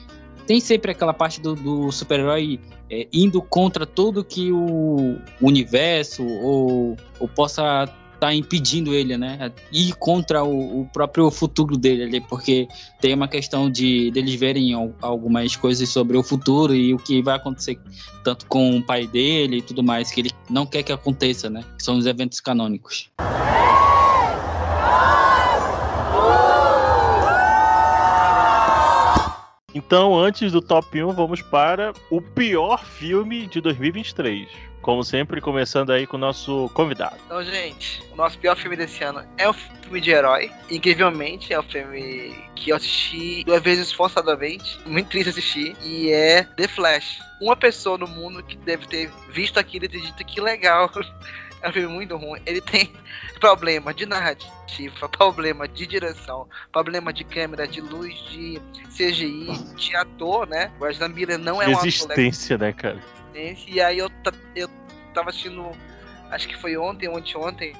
[0.49, 2.59] tem sempre aquela parte do, do super-herói
[2.89, 9.51] é, indo contra tudo que o universo ou, ou possa estar impedindo ele, né?
[9.71, 12.67] Ir contra o, o próprio futuro dele ali, porque
[12.99, 17.21] tem uma questão de deles verem al- algumas coisas sobre o futuro e o que
[17.21, 17.79] vai acontecer
[18.23, 21.63] tanto com o pai dele e tudo mais que ele não quer que aconteça, né?
[21.77, 23.07] São os eventos canônicos.
[29.89, 34.47] Então, antes do top 1, vamos para o pior filme de 2023.
[34.83, 37.15] Como sempre, começando aí com o nosso convidado.
[37.25, 40.51] Então, gente, o nosso pior filme desse ano é um filme de herói.
[40.69, 44.79] Incrivelmente, é um filme que eu assisti duas vezes forçadamente.
[44.85, 45.75] Muito triste assistir.
[45.83, 47.19] E é The Flash.
[47.41, 50.91] Uma pessoa no mundo que deve ter visto aquilo e ter dito que legal.
[51.61, 52.41] É um filme muito ruim.
[52.45, 52.91] Ele tem
[53.39, 58.61] problema de narrativa, problema de direção, problema de câmera, de luz, de
[58.95, 60.71] CGI, de ator, né?
[60.79, 61.75] O Wesley Miller não é um.
[61.75, 62.99] Resistência, né, cara?
[63.35, 64.09] E aí eu,
[64.55, 64.69] eu
[65.13, 65.71] tava assistindo,
[66.29, 67.75] acho que foi ontem, ontem, ontem,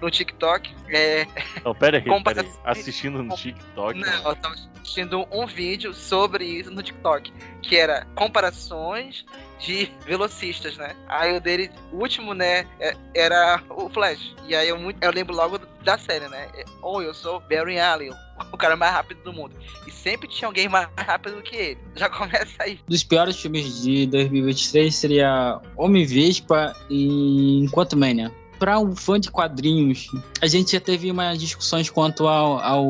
[0.00, 0.74] no TikTok.
[0.88, 1.26] É,
[1.64, 2.50] Não, pera aí, pera aí.
[2.64, 3.98] Assistindo no TikTok.
[3.98, 9.24] não, eu tava assistindo um vídeo sobre isso no TikTok, que era comparações
[9.58, 10.94] de velocistas, né?
[11.08, 14.34] Aí o dele, o último, né, é- era o Flash.
[14.46, 16.48] E aí eu, muito, eu lembro logo da série, né?
[16.54, 18.10] É, Ou eu sou Barry Allen,
[18.52, 19.54] o cara mais rápido do mundo.
[19.86, 21.80] E sempre tinha alguém mais rápido do que ele.
[21.96, 22.74] Já começa aí.
[22.86, 28.30] Um dos piores filmes de 2023 seria Homem-Vespa e Enquanto Mania.
[28.64, 30.08] Para um fã de quadrinhos,
[30.40, 32.88] a gente já teve umas discussões quanto ao, ao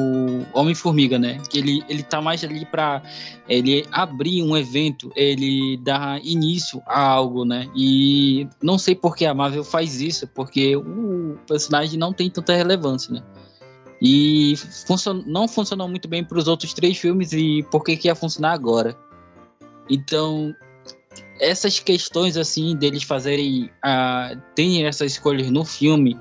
[0.53, 1.43] Homem-Formiga, né?
[1.51, 3.03] Que ele, ele tá mais ali para
[3.49, 7.69] ele abrir um evento, ele dar início a algo, né?
[7.75, 12.55] E não sei por que a Marvel faz isso, porque o personagem não tem tanta
[12.55, 13.21] relevância, né?
[14.01, 14.55] E
[14.87, 18.15] funcion- não funcionou muito bem para os outros três filmes e por que que ia
[18.15, 18.97] funcionar agora?
[19.91, 20.55] Então,
[21.41, 26.19] essas questões assim deles fazerem a terem essas escolhas no filme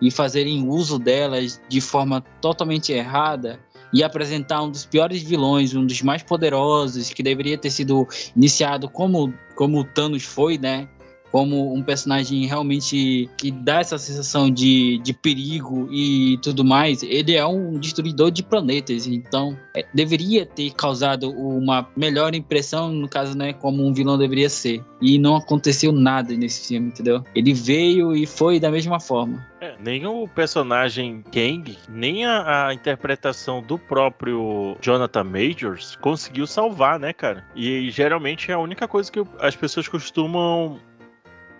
[0.00, 3.58] e fazerem uso delas de forma totalmente errada
[3.92, 8.06] e apresentar um dos piores vilões, um dos mais poderosos que deveria ter sido
[8.36, 10.88] iniciado como como o Thanos foi, né?
[11.30, 17.34] Como um personagem realmente que dá essa sensação de, de perigo e tudo mais, ele
[17.34, 19.06] é um destruidor de planetas.
[19.06, 24.48] Então, é, deveria ter causado uma melhor impressão, no caso, né, como um vilão deveria
[24.48, 24.82] ser.
[25.00, 27.22] E não aconteceu nada nesse filme, entendeu?
[27.34, 29.46] Ele veio e foi da mesma forma.
[29.60, 36.98] É, nem o personagem Kang, nem a, a interpretação do próprio Jonathan Majors conseguiu salvar,
[36.98, 37.44] né, cara?
[37.56, 40.78] E geralmente é a única coisa que as pessoas costumam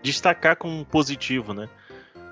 [0.03, 1.69] destacar como positivo, né?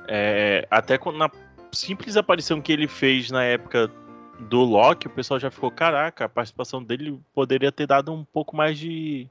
[0.09, 1.31] É, até na
[1.73, 3.91] simples aparição que ele fez na época
[4.39, 8.57] do Loki, o pessoal já ficou, caraca, a participação dele poderia ter dado um pouco
[8.57, 9.29] mais de,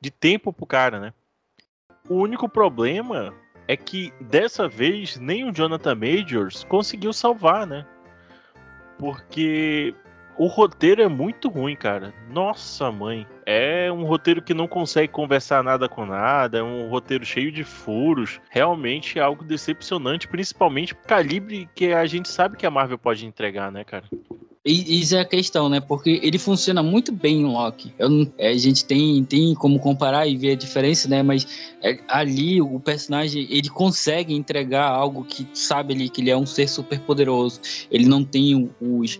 [0.00, 1.12] de tempo pro cara, né?
[2.08, 3.34] O único problema
[3.66, 7.86] é que dessa vez nem o Jonathan Majors conseguiu salvar, né?
[8.98, 9.94] Porque
[10.38, 12.14] o roteiro é muito ruim, cara.
[12.30, 13.26] Nossa, mãe.
[13.44, 16.58] É um roteiro que não consegue conversar nada com nada.
[16.58, 18.40] É um roteiro cheio de furos.
[18.48, 23.26] Realmente é algo decepcionante, principalmente o calibre que a gente sabe que a Marvel pode
[23.26, 24.04] entregar, né, cara?
[24.64, 25.80] Isso é a questão, né?
[25.80, 27.92] Porque ele funciona muito bem em Loki.
[28.36, 31.22] É, a gente tem, tem como comparar e ver a diferença, né?
[31.22, 31.46] Mas
[31.82, 36.44] é, ali o personagem ele consegue entregar algo que sabe ali que ele é um
[36.44, 37.60] ser super poderoso.
[37.90, 39.18] Ele não tem os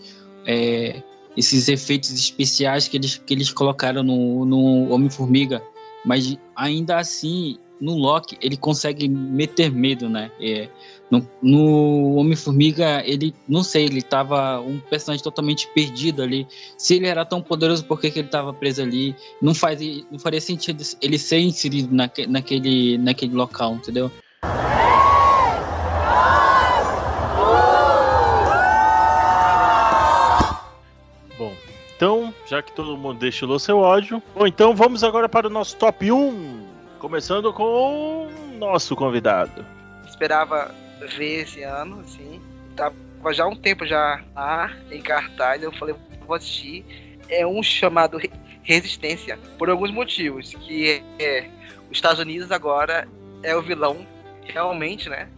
[0.48, 1.02] é,
[1.36, 5.62] esses efeitos especiais que eles, que eles colocaram no, no Homem-Formiga.
[6.04, 10.30] Mas ainda assim, no Loki, ele consegue meter medo, né?
[10.40, 10.68] É,
[11.10, 16.46] no, no Homem-Formiga, ele, não sei, ele tava um personagem totalmente perdido ali.
[16.78, 19.14] Se ele era tão poderoso, por que, que ele tava preso ali?
[19.40, 19.80] Não, faz,
[20.10, 24.10] não faria sentido ele ser inserido naque, naquele, naquele local, entendeu?
[32.48, 36.10] Já que todo mundo destilou seu ódio, bom, então vamos agora para o nosso top
[36.10, 36.66] 1.
[36.98, 39.64] Começando com o nosso convidado.
[40.08, 40.74] Esperava
[41.16, 42.40] ver esse ano, assim.
[42.74, 42.94] Tava
[43.32, 45.62] já há um tempo já lá em cartaz.
[45.62, 45.94] Eu falei,
[46.26, 46.84] vou assistir.
[47.28, 48.30] É um chamado Re-
[48.62, 50.54] Resistência, por alguns motivos.
[50.54, 51.48] Que é,
[51.90, 53.06] os Estados Unidos agora
[53.42, 54.04] é o vilão,
[54.44, 55.28] realmente, né?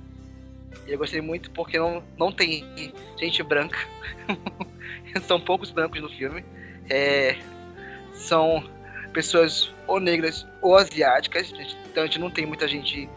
[0.86, 2.64] Eu gostei muito porque não, não tem
[3.18, 3.78] gente branca.
[5.26, 6.44] São poucos brancos no filme.
[6.88, 7.36] É,
[8.12, 8.68] são
[9.12, 11.52] pessoas ou negras ou asiáticas.
[11.90, 13.08] Então a gente não tem muita gente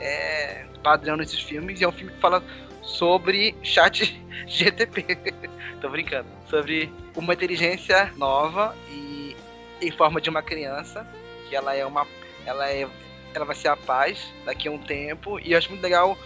[0.00, 1.80] é, padrão nesses filmes.
[1.80, 2.42] E é um filme que fala
[2.82, 5.18] sobre chat GTP.
[5.80, 6.28] Tô brincando.
[6.48, 9.36] Sobre uma inteligência nova e
[9.80, 11.06] em forma de uma criança.
[11.48, 12.06] Que ela é uma.
[12.46, 12.88] Ela é.
[13.34, 15.40] Ela vai ser a paz daqui a um tempo.
[15.40, 16.18] E eu acho muito legal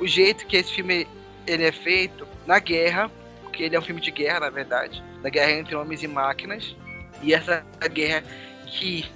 [0.00, 1.06] o jeito que esse filme
[1.46, 3.10] ele é feito na guerra.
[3.54, 5.00] Porque ele é um filme de guerra, na verdade.
[5.22, 6.74] Da guerra entre homens e máquinas.
[7.22, 8.24] E essa guerra
[8.66, 9.08] que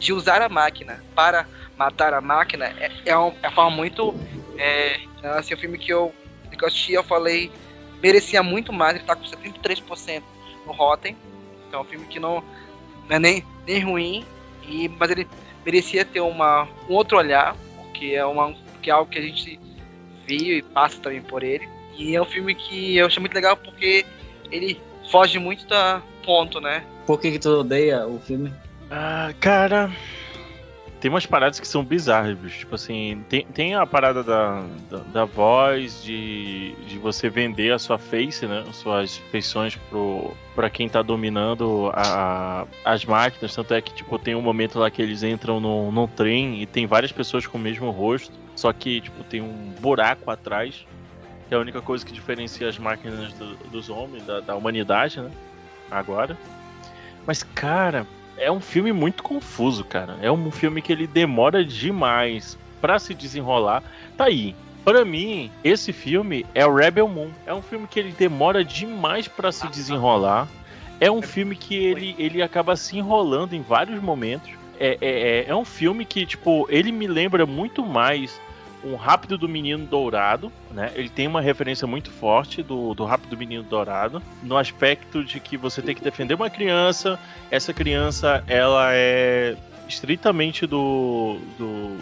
[0.00, 1.46] de usar a máquina para
[1.78, 4.12] matar a máquina é, é, um, é uma forma muito.
[4.58, 4.98] É,
[5.36, 6.12] assim, o filme que eu,
[6.50, 7.52] que eu assisti, eu falei,
[8.02, 10.22] merecia muito mais, ele tá com 73%
[10.66, 11.16] no Rotten.
[11.68, 12.42] Então é um filme que não,
[13.08, 14.26] não é nem, nem ruim,
[14.66, 15.28] e, mas ele
[15.64, 19.60] merecia ter uma, um outro olhar, porque é, uma, porque é algo que a gente
[20.26, 21.73] viu e passa também por ele.
[21.96, 24.04] E é um filme que eu achei muito legal porque
[24.50, 24.80] ele
[25.10, 26.84] foge muito da ponto, né?
[27.06, 28.52] Por que, que tu odeia o filme?
[28.90, 29.90] Ah, cara.
[31.00, 32.60] Tem umas paradas que são bizarras, bicho.
[32.60, 37.78] Tipo assim, tem, tem a parada da, da, da voz, de, de você vender a
[37.78, 38.64] sua face, né?
[38.66, 43.54] As suas feições pro, pra quem tá dominando a, as máquinas.
[43.54, 46.66] Tanto é que, tipo, tem um momento lá que eles entram no, no trem e
[46.66, 48.32] tem várias pessoas com o mesmo rosto.
[48.56, 50.86] Só que, tipo, tem um buraco atrás.
[51.48, 55.20] Que é a única coisa que diferencia as máquinas do- dos homens, da, da humanidade,
[55.20, 55.30] né?
[55.90, 56.36] Agora.
[57.26, 60.16] Mas, cara, é um filme muito confuso, cara.
[60.22, 63.82] É um filme que ele demora demais pra se desenrolar.
[64.16, 64.54] Tá aí.
[64.84, 67.30] Pra mim, esse filme é o Rebel Moon.
[67.46, 70.46] É um filme que ele demora demais pra se desenrolar.
[71.00, 74.50] É um filme que ele, ele acaba se enrolando em vários momentos.
[74.78, 75.08] É, é,
[75.40, 78.38] é, é um filme que, tipo, ele me lembra muito mais
[78.84, 80.92] um Rápido do Menino Dourado, né?
[80.94, 85.40] Ele tem uma referência muito forte do, do Rápido do Menino Dourado, no aspecto de
[85.40, 87.18] que você tem que defender uma criança,
[87.50, 89.56] essa criança ela é
[89.88, 91.98] estritamente do, do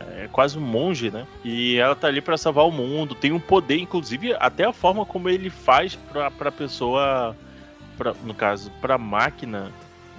[0.00, 1.26] é quase um monge, né?
[1.44, 5.04] E ela tá ali pra salvar o mundo, tem um poder, inclusive até a forma
[5.04, 7.36] como ele faz pra, pra pessoa,
[7.96, 9.70] pra, no caso, pra máquina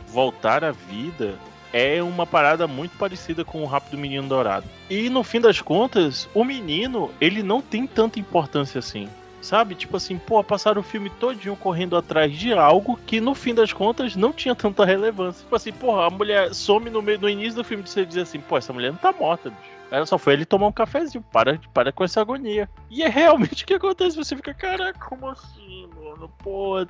[0.07, 1.35] voltar à vida
[1.73, 4.65] é uma parada muito parecida com o Rápido Menino Dourado.
[4.89, 9.07] E no fim das contas, o menino, ele não tem tanta importância assim.
[9.41, 9.73] Sabe?
[9.73, 13.73] Tipo assim, pô, passaram o filme todinho correndo atrás de algo que no fim das
[13.73, 15.41] contas não tinha tanta relevância.
[15.41, 18.21] Tipo assim, porra, a mulher some no meio no início do filme de você dizer
[18.21, 19.80] assim, pô, essa mulher não tá morta, bicho.
[19.91, 21.23] Ela só foi ele tomar um cafezinho.
[21.31, 22.69] Para, para com essa agonia.
[22.89, 24.15] E é realmente o que acontece.
[24.15, 26.31] Você fica, caraca, como assim, mano?
[26.39, 26.85] Pô,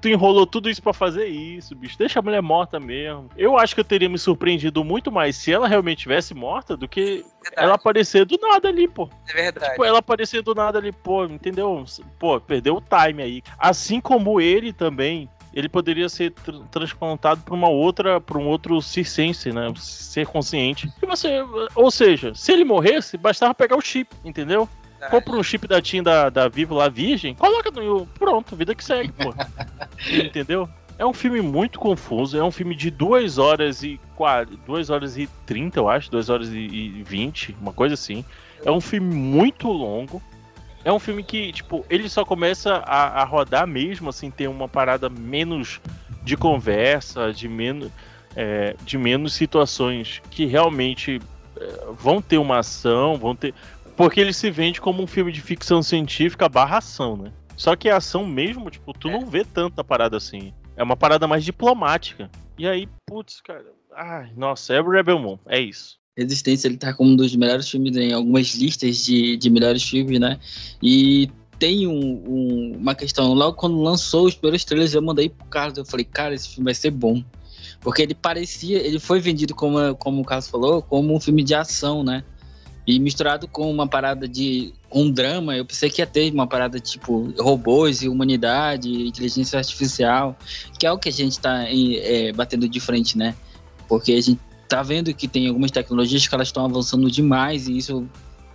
[0.00, 1.98] tu enrolou tudo isso pra fazer isso, bicho.
[1.98, 3.28] Deixa a mulher morta mesmo.
[3.36, 6.86] Eu acho que eu teria me surpreendido muito mais se ela realmente tivesse morta do
[6.86, 7.24] que
[7.56, 9.10] ela aparecer do nada ali, pô.
[9.28, 9.70] É verdade.
[9.70, 11.84] Tipo, ela aparecer do nada ali, pô, entendeu?
[12.18, 13.42] Pô, perdeu o time aí.
[13.58, 18.82] Assim como ele também, ele poderia ser tr transplantado para uma outra, para um outro
[18.82, 19.72] circense, né?
[19.76, 20.92] Ser consciente.
[21.02, 21.42] E você,
[21.74, 24.68] ou seja, se ele morresse, bastava pegar o chip, entendeu?
[25.10, 28.06] Compra um chip da TIM da, da Vivo lá, virgem, coloca no.
[28.06, 29.34] Pronto, vida que segue, pô.
[30.12, 30.68] entendeu?
[30.98, 33.98] É um filme muito confuso, é um filme de 2 horas e
[34.66, 38.24] 2 horas e 30, eu acho, 2 horas e 20, uma coisa assim.
[38.64, 40.22] É um filme muito longo.
[40.86, 44.68] É um filme que, tipo, ele só começa a, a rodar mesmo, assim, ter uma
[44.68, 45.80] parada menos
[46.22, 47.90] de conversa, de menos,
[48.36, 51.20] é, de menos situações que realmente
[51.56, 53.52] é, vão ter uma ação, vão ter.
[53.96, 57.32] Porque ele se vende como um filme de ficção científica barra ação, né?
[57.56, 60.54] Só que a ação mesmo, tipo, tu não vê tanta parada assim.
[60.76, 62.30] É uma parada mais diplomática.
[62.56, 63.66] E aí, putz, cara.
[63.92, 65.98] Ai, nossa, é o Rebel Moon, é isso.
[66.16, 70.18] Resistência ele tá como um dos melhores filmes em algumas listas de, de melhores filmes,
[70.18, 70.38] né?
[70.82, 75.46] E tem um, um, uma questão, logo quando lançou os primeiros trailers, eu mandei pro
[75.46, 77.22] Carlos, eu falei, cara, esse filme vai ser bom.
[77.80, 81.54] Porque ele parecia, ele foi vendido, como, como o Carlos falou, como um filme de
[81.54, 82.24] ação, né?
[82.86, 86.78] E misturado com uma parada de um drama, eu pensei que ia ter uma parada
[86.78, 90.36] tipo robôs e humanidade, inteligência artificial,
[90.78, 93.34] que é o que a gente está é, batendo de frente, né?
[93.88, 97.76] Porque a gente tá vendo que tem algumas tecnologias que elas estão avançando demais e
[97.78, 98.08] isso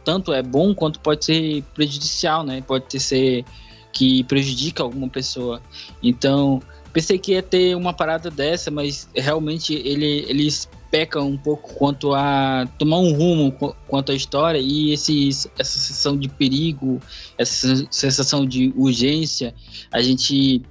[0.04, 2.62] tanto é bom quanto pode ser prejudicial, né?
[2.62, 3.46] Pode ser
[3.94, 5.62] que prejudica alguma pessoa.
[6.02, 6.62] Então,
[6.94, 12.14] pensei que ia ter uma parada dessa, mas realmente ele, eles pecam um pouco quanto
[12.14, 13.52] a tomar um rumo
[13.88, 17.00] quanto à história e esse, essa sensação de perigo,
[17.38, 19.56] essa sensação de urgência,
[19.92, 20.62] a gente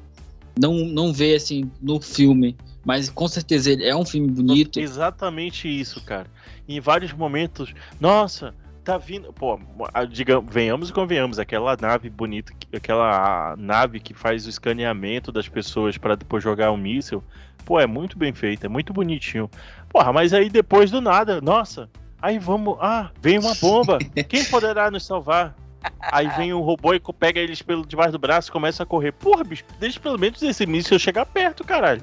[0.59, 2.57] não, não vê assim no filme.
[2.85, 4.81] Mas com certeza ele é um filme bonito.
[4.81, 6.27] Exatamente isso, cara.
[6.69, 9.33] Em vários momentos, nossa, tá vindo.
[9.33, 9.59] Pô,
[10.11, 15.99] digamos, venhamos e convenhamos, aquela nave bonita, aquela nave que faz o escaneamento das pessoas
[15.99, 17.23] para depois jogar um míssil.
[17.65, 19.51] Pô, é muito bem feito, é muito bonitinho.
[19.89, 21.89] Porra, mas aí depois do nada, nossa,
[22.21, 22.79] aí vamos.
[22.81, 23.99] Ah, vem uma bomba.
[24.29, 25.55] Quem poderá nos salvar?
[26.01, 29.13] Aí vem um robô e pega eles pelo debaixo do braço e começa a correr.
[29.13, 32.03] Porra, bicho, deixa pelo menos esse míssil chegar perto, caralho.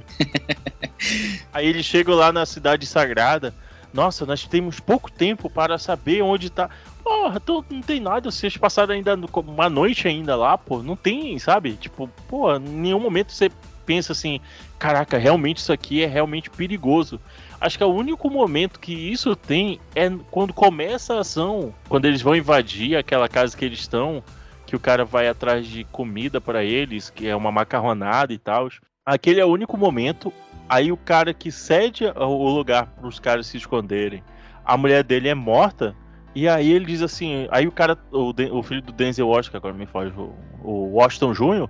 [1.53, 3.53] Aí eles chegam lá na cidade sagrada.
[3.93, 6.69] Nossa, nós temos pouco tempo para saber onde tá.
[7.03, 8.29] Porra, tô, não tem nada.
[8.29, 10.83] Vocês passaram ainda uma noite ainda lá, pô.
[10.83, 11.73] Não tem, sabe?
[11.73, 13.49] Tipo, pô, em nenhum momento você
[13.85, 14.39] pensa assim:
[14.77, 17.19] caraca, realmente isso aqui é realmente perigoso.
[17.59, 22.05] Acho que é o único momento que isso tem é quando começa a ação, quando
[22.05, 24.23] eles vão invadir aquela casa que eles estão,
[24.65, 28.69] que o cara vai atrás de comida para eles, que é uma macarronada e tal.
[29.05, 30.31] Aquele é o único momento.
[30.69, 34.21] Aí o cara que cede o lugar para os caras se esconderem,
[34.65, 35.95] a mulher dele é morta.
[36.35, 39.73] E aí ele diz assim, aí o cara, o, o filho do Denzel Washington, agora
[39.73, 41.69] me foge, o, o Washington Jr.,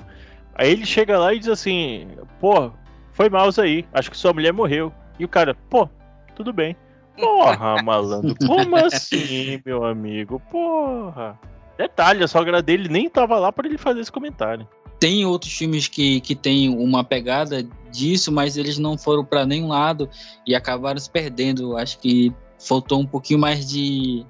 [0.55, 2.09] aí ele chega lá e diz assim,
[2.41, 2.71] pô,
[3.13, 4.91] foi mal isso aí, acho que sua mulher morreu.
[5.19, 5.89] E o cara, pô,
[6.35, 6.75] tudo bem.
[7.17, 10.41] Porra, malandro, como assim, meu amigo?
[10.51, 11.39] Porra.
[11.77, 14.67] Detalhe, a sogra dele nem tava lá para ele fazer esse comentário.
[14.99, 19.67] Tem outros filmes que, que tem uma pegada disso, mas eles não foram para nenhum
[19.67, 20.09] lado
[20.45, 21.77] e acabaram se perdendo.
[21.77, 24.25] Acho que faltou um pouquinho mais de,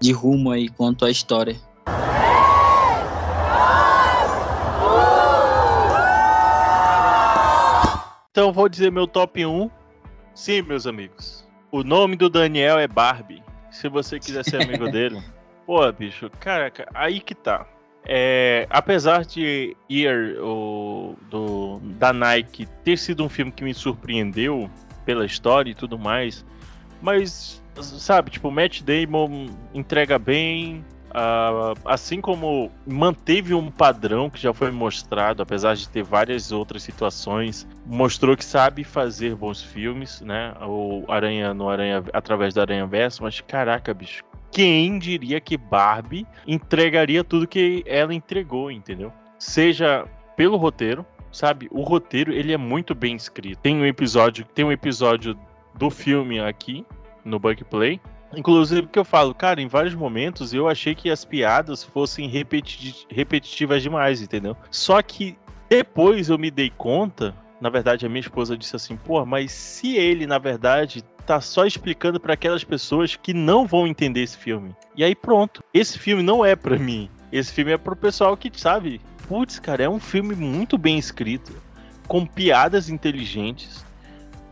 [0.00, 1.56] de rumo aí quanto à história.
[8.30, 9.70] Então vou dizer meu top 1.
[10.36, 11.48] Sim, meus amigos.
[11.72, 13.42] O nome do Daniel é Barbie.
[13.70, 15.18] Se você quiser ser amigo dele.
[15.64, 17.66] Pô, bicho, caraca, aí que tá.
[18.04, 24.70] É, apesar de Year o, do, da Nike ter sido um filme que me surpreendeu
[25.06, 26.44] pela história e tudo mais,
[27.00, 34.52] mas sabe, tipo, Matt Damon entrega bem, Uh, assim como manteve um padrão que já
[34.52, 40.54] foi mostrado, apesar de ter várias outras situações, mostrou que sabe fazer bons filmes, né?
[40.60, 46.26] O Aranha no Aranha através do Aranha Verso, mas caraca, bicho, quem diria que Barbie
[46.46, 49.12] entregaria tudo que ela entregou, entendeu?
[49.38, 51.68] Seja pelo roteiro, sabe?
[51.70, 53.60] O roteiro ele é muito bem escrito.
[53.60, 55.38] Tem um episódio, tem um episódio
[55.74, 56.84] do filme aqui
[57.24, 58.00] no Bug Play
[58.34, 63.06] Inclusive, que eu falo, cara, em vários momentos eu achei que as piadas fossem repeti
[63.08, 64.56] repetitivas demais, entendeu?
[64.70, 69.24] Só que depois eu me dei conta na verdade, a minha esposa disse assim: pô,
[69.24, 74.22] mas se ele, na verdade, tá só explicando para aquelas pessoas que não vão entender
[74.22, 74.74] esse filme.
[74.94, 75.64] E aí pronto.
[75.72, 77.10] Esse filme não é para mim.
[77.32, 79.00] Esse filme é pro pessoal que sabe.
[79.26, 81.52] Putz, cara, é um filme muito bem escrito,
[82.06, 83.84] com piadas inteligentes,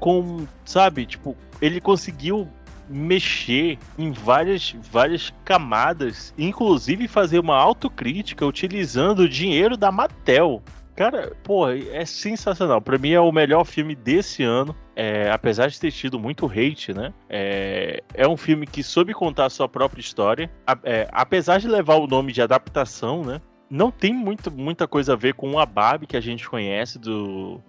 [0.01, 2.49] com, sabe, tipo, ele conseguiu
[2.89, 10.63] mexer em várias, várias camadas, inclusive fazer uma autocrítica utilizando o dinheiro da Mattel.
[10.97, 12.81] Cara, pô, é sensacional.
[12.81, 14.77] Pra mim é o melhor filme desse ano.
[14.95, 17.13] É, apesar de ter tido muito hate, né?
[17.29, 20.49] É, é um filme que soube contar sua própria história.
[20.65, 23.41] A- é, apesar de levar o nome de adaptação, né?
[23.69, 27.61] Não tem muito, muita coisa a ver com a Barbie que a gente conhece do.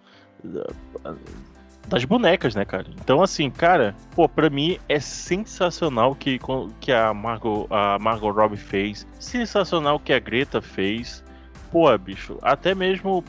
[0.44, 1.16] da-
[1.88, 2.88] das bonecas, né, cara?
[3.02, 6.40] Então, assim, cara, pô, pra mim é sensacional que,
[6.80, 9.08] que a, Margot, a Margot Robbie fez.
[9.20, 11.24] Sensacional que a Greta fez.
[11.72, 13.24] Pô, bicho, até mesmo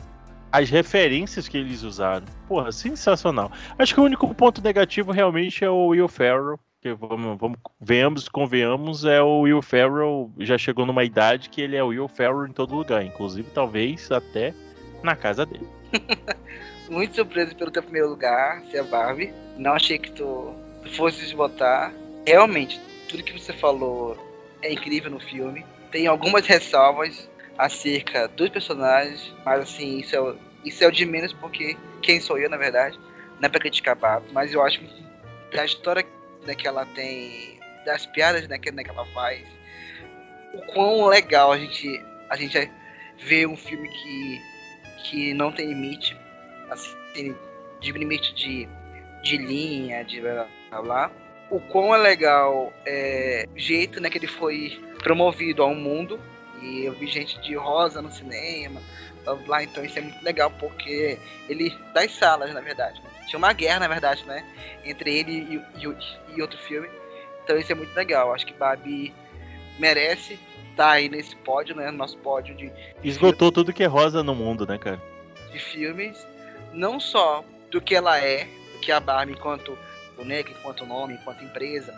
[0.51, 2.25] as referências que eles usaram.
[2.47, 3.51] Porra, sensacional.
[3.77, 6.59] Acho que o único ponto negativo realmente é o Will Ferrell.
[6.79, 11.75] Que vamos, vamos, venhamos, convenhamos, é o Will Ferrell já chegou numa idade que ele
[11.75, 14.53] é o Will Ferrell em todo lugar, inclusive talvez até
[15.03, 15.67] na casa dele.
[16.89, 19.33] Muito surpreso pelo teu primeiro lugar, ser a Barbie.
[19.57, 20.55] Não achei que tu,
[20.95, 21.93] fosse desbotar.
[22.25, 22.79] Realmente,
[23.09, 24.17] tudo que você falou
[24.61, 25.65] é incrível no filme.
[25.91, 31.33] Tem algumas ressalvas acerca dos personagens, mas assim, isso é, isso é o de menos
[31.33, 32.97] porque quem sou eu, na verdade.
[33.39, 35.05] Não é pra criticar Barbie, mas eu acho que
[35.55, 36.05] da história
[36.45, 39.45] né, que ela tem, das piadas né, que, né, que ela faz,
[40.53, 42.71] o quão legal a gente, a gente
[43.19, 44.41] vê um filme que,
[45.09, 46.17] que não tem limite,
[46.69, 47.35] assim,
[47.79, 48.67] de limite de,
[49.23, 51.11] de linha, de blá blá blá.
[51.49, 56.19] O quão é legal é, o jeito né, que ele foi promovido ao mundo.
[56.61, 58.81] E eu vi gente de rosa no cinema,
[59.23, 61.77] blá blá, então isso é muito legal porque ele.
[61.93, 62.99] das salas, na verdade.
[63.01, 63.09] né?
[63.27, 64.43] Tinha uma guerra, na verdade, né?
[64.83, 66.89] Entre ele e, e, e outro filme.
[67.43, 68.33] Então isso é muito legal.
[68.33, 69.13] Acho que Barbie
[69.77, 70.39] merece
[70.77, 71.89] estar aí nesse pódio, né?
[71.91, 72.71] Nosso pódio de
[73.03, 75.01] Esgotou tudo que é rosa no mundo, né, cara?
[75.51, 76.25] de filmes,
[76.71, 79.77] não só do que ela é, do que a Barbie enquanto
[80.15, 81.93] boneca, enquanto nome, enquanto empresa,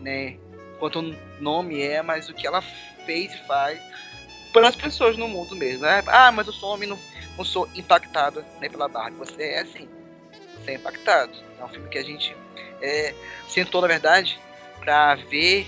[0.00, 0.36] né,
[0.76, 2.62] enquanto nome é, mas o que ela
[3.04, 3.80] fez e faz
[4.52, 5.82] pelas pessoas no mundo mesmo.
[5.82, 6.02] Né?
[6.06, 6.98] Ah, mas eu sou homem, não,
[7.36, 9.18] não sou impactado né, pela Barbie.
[9.18, 9.88] Você é assim,
[10.58, 11.32] você é impactado.
[11.58, 12.36] É um filme que a gente
[12.80, 13.14] é,
[13.48, 14.38] sentou, na verdade,
[14.80, 15.66] pra ver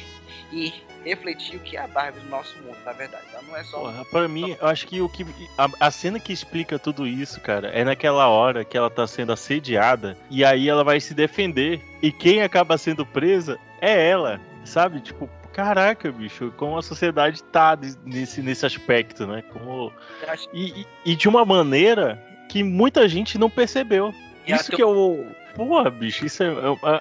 [0.53, 0.73] e
[1.07, 3.25] refletir o que é a Barbie no nosso mundo, na verdade.
[3.33, 5.25] Ela não é só Porra, pra mim, eu acho que o que.
[5.57, 9.33] A, a cena que explica tudo isso, cara, é naquela hora que ela tá sendo
[9.33, 11.81] assediada e aí ela vai se defender.
[12.03, 15.01] E quem acaba sendo presa é ela, sabe?
[15.01, 19.43] Tipo, caraca, bicho, como a sociedade tá nesse, nesse aspecto, né?
[19.53, 19.93] Como...
[20.23, 24.13] Eu E, e- e de uma maneira que muita gente não percebeu.
[24.47, 25.27] E Isso que é o.
[25.57, 26.51] Porra, bicho, isso é,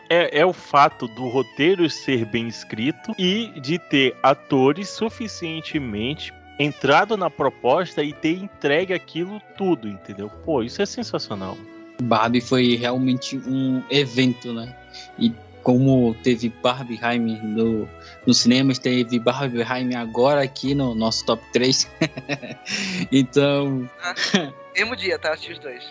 [0.09, 7.17] é, é o fato do roteiro ser bem escrito e de ter atores suficientemente entrado
[7.17, 10.29] na proposta e ter entregue aquilo tudo, entendeu?
[10.45, 11.57] Pô, isso é sensacional.
[12.01, 14.73] Barbie foi realmente um evento, né?
[15.19, 17.89] E como teve Barbie Heim no,
[18.25, 21.91] nos cinemas, teve Barbie Heim agora aqui no nosso top 3.
[23.11, 23.89] então,
[24.73, 25.33] Mesmo dia, tá?
[25.33, 25.83] Assisti os dois.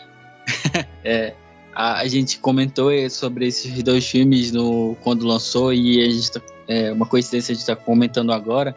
[1.05, 1.35] é,
[1.75, 6.41] a, a gente comentou sobre esses dois filmes no, quando lançou e a gente tá,
[6.69, 8.75] é uma coincidência a gente está comentando agora.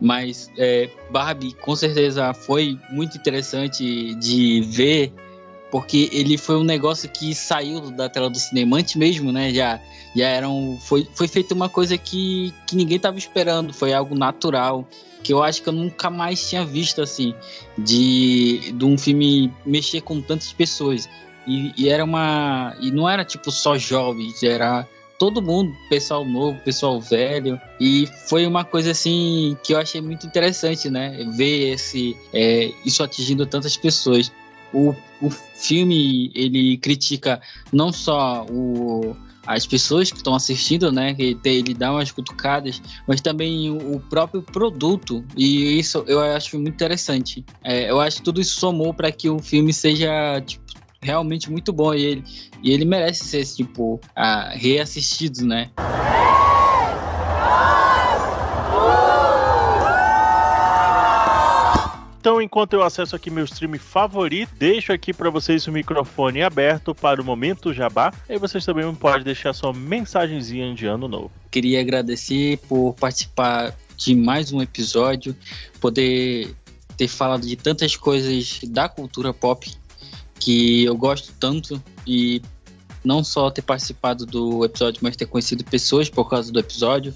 [0.00, 5.12] Mas é, Barbie com certeza foi muito interessante de ver,
[5.70, 9.52] porque ele foi um negócio que saiu da tela do cinema antes mesmo, né?
[9.52, 9.78] Já,
[10.16, 14.14] já era um, foi, foi feita uma coisa que, que ninguém estava esperando, foi algo
[14.14, 14.88] natural,
[15.22, 17.34] que eu acho que eu nunca mais tinha visto assim,
[17.76, 21.06] de, de um filme mexer com tantas pessoas.
[21.50, 22.76] E, e era uma.
[22.80, 24.86] E não era tipo só jovens, era
[25.18, 27.60] todo mundo, pessoal novo, pessoal velho.
[27.80, 31.28] E foi uma coisa assim que eu achei muito interessante, né?
[31.36, 34.30] Ver esse, é, isso atingindo tantas pessoas.
[34.72, 37.40] O, o filme ele critica
[37.72, 41.12] não só o, as pessoas que estão assistindo, né?
[41.12, 45.24] que Ele dá umas cutucadas, mas também o o próprio produto.
[45.36, 47.44] E isso eu acho muito interessante.
[47.64, 50.69] É, eu acho que tudo isso somou para que o filme seja tipo,
[51.02, 52.24] realmente muito bom e ele,
[52.62, 55.70] e ele merece ser tipo ah, reassistido, né?
[62.20, 66.94] Então, enquanto eu acesso aqui meu stream favorito, deixo aqui para vocês o microfone aberto
[66.94, 68.12] para o momento jabá.
[68.28, 71.32] Aí vocês também podem deixar sua mensagenzinha de ano novo.
[71.50, 75.34] Queria agradecer por participar de mais um episódio,
[75.80, 76.54] poder
[76.94, 79.66] ter falado de tantas coisas da cultura pop
[80.40, 82.42] que eu gosto tanto e
[83.04, 87.14] não só ter participado do episódio, mas ter conhecido pessoas por causa do episódio.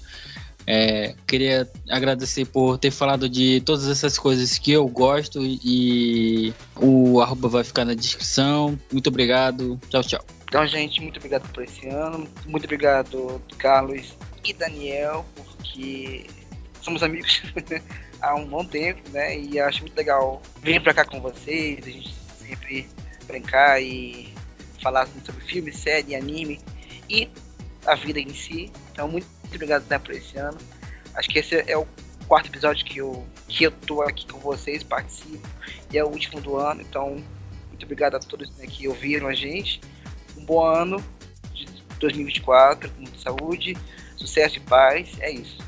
[0.67, 7.21] É, queria agradecer por ter falado de todas essas coisas que eu gosto e o
[7.21, 8.79] arroba vai ficar na descrição.
[8.91, 9.79] Muito obrigado.
[9.89, 10.25] Tchau, tchau.
[10.47, 12.27] Então, gente, muito obrigado por esse ano.
[12.47, 16.25] Muito obrigado, Carlos e Daniel, porque
[16.81, 17.43] somos amigos
[18.21, 19.37] há um bom tempo, né?
[19.37, 22.87] E acho muito legal vir pra cá com vocês, a gente sempre
[23.25, 24.33] brincar e
[24.81, 26.61] falar sobre filme, série, anime
[27.09, 27.29] e
[27.85, 28.71] a vida em si.
[28.91, 30.57] Então, muito obrigado né, por esse ano.
[31.15, 31.87] Acho que esse é o
[32.27, 35.47] quarto episódio que eu, que eu tô aqui com vocês, participo,
[35.91, 36.81] e é o último do ano.
[36.81, 37.23] Então,
[37.69, 39.81] muito obrigado a todos né, que ouviram a gente.
[40.37, 41.03] Um bom ano
[41.53, 41.65] de
[41.99, 43.77] 2024, com muita saúde,
[44.17, 45.09] sucesso e paz.
[45.19, 45.64] É isso.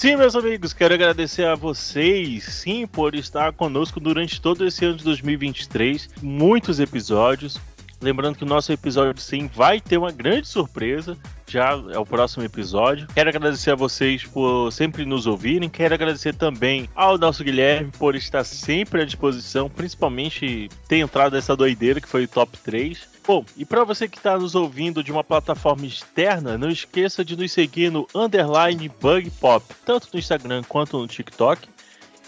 [0.00, 4.96] Sim, meus amigos, quero agradecer a vocês, sim, por estar conosco durante todo esse ano
[4.96, 6.08] de 2023.
[6.22, 7.60] Muitos episódios.
[8.00, 11.18] Lembrando que o nosso episódio sim vai ter uma grande surpresa.
[11.46, 13.08] Já é o próximo episódio.
[13.12, 15.68] Quero agradecer a vocês por sempre nos ouvirem.
[15.68, 21.54] Quero agradecer também ao nosso Guilherme por estar sempre à disposição, principalmente ter entrado nessa
[21.54, 23.06] doideira que foi o top 3.
[23.30, 27.36] Bom, e para você que está nos ouvindo de uma plataforma externa, não esqueça de
[27.36, 31.68] nos seguir no underline Bug Pop, tanto no Instagram quanto no TikTok,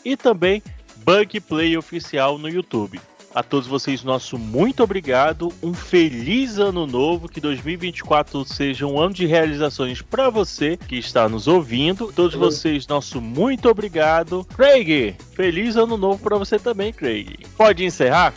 [0.05, 0.63] e também
[0.99, 3.01] Bug Play Oficial no YouTube.
[3.35, 5.53] A todos vocês, nosso muito obrigado.
[5.61, 7.29] Um feliz ano novo.
[7.29, 12.13] Que 2024 seja um ano de realizações para você que está nos ouvindo.
[12.13, 14.47] Todos vocês, nosso muito obrigado.
[14.55, 17.39] Craig, feliz ano novo para você também, Craig.
[17.57, 18.33] Pode encerrar?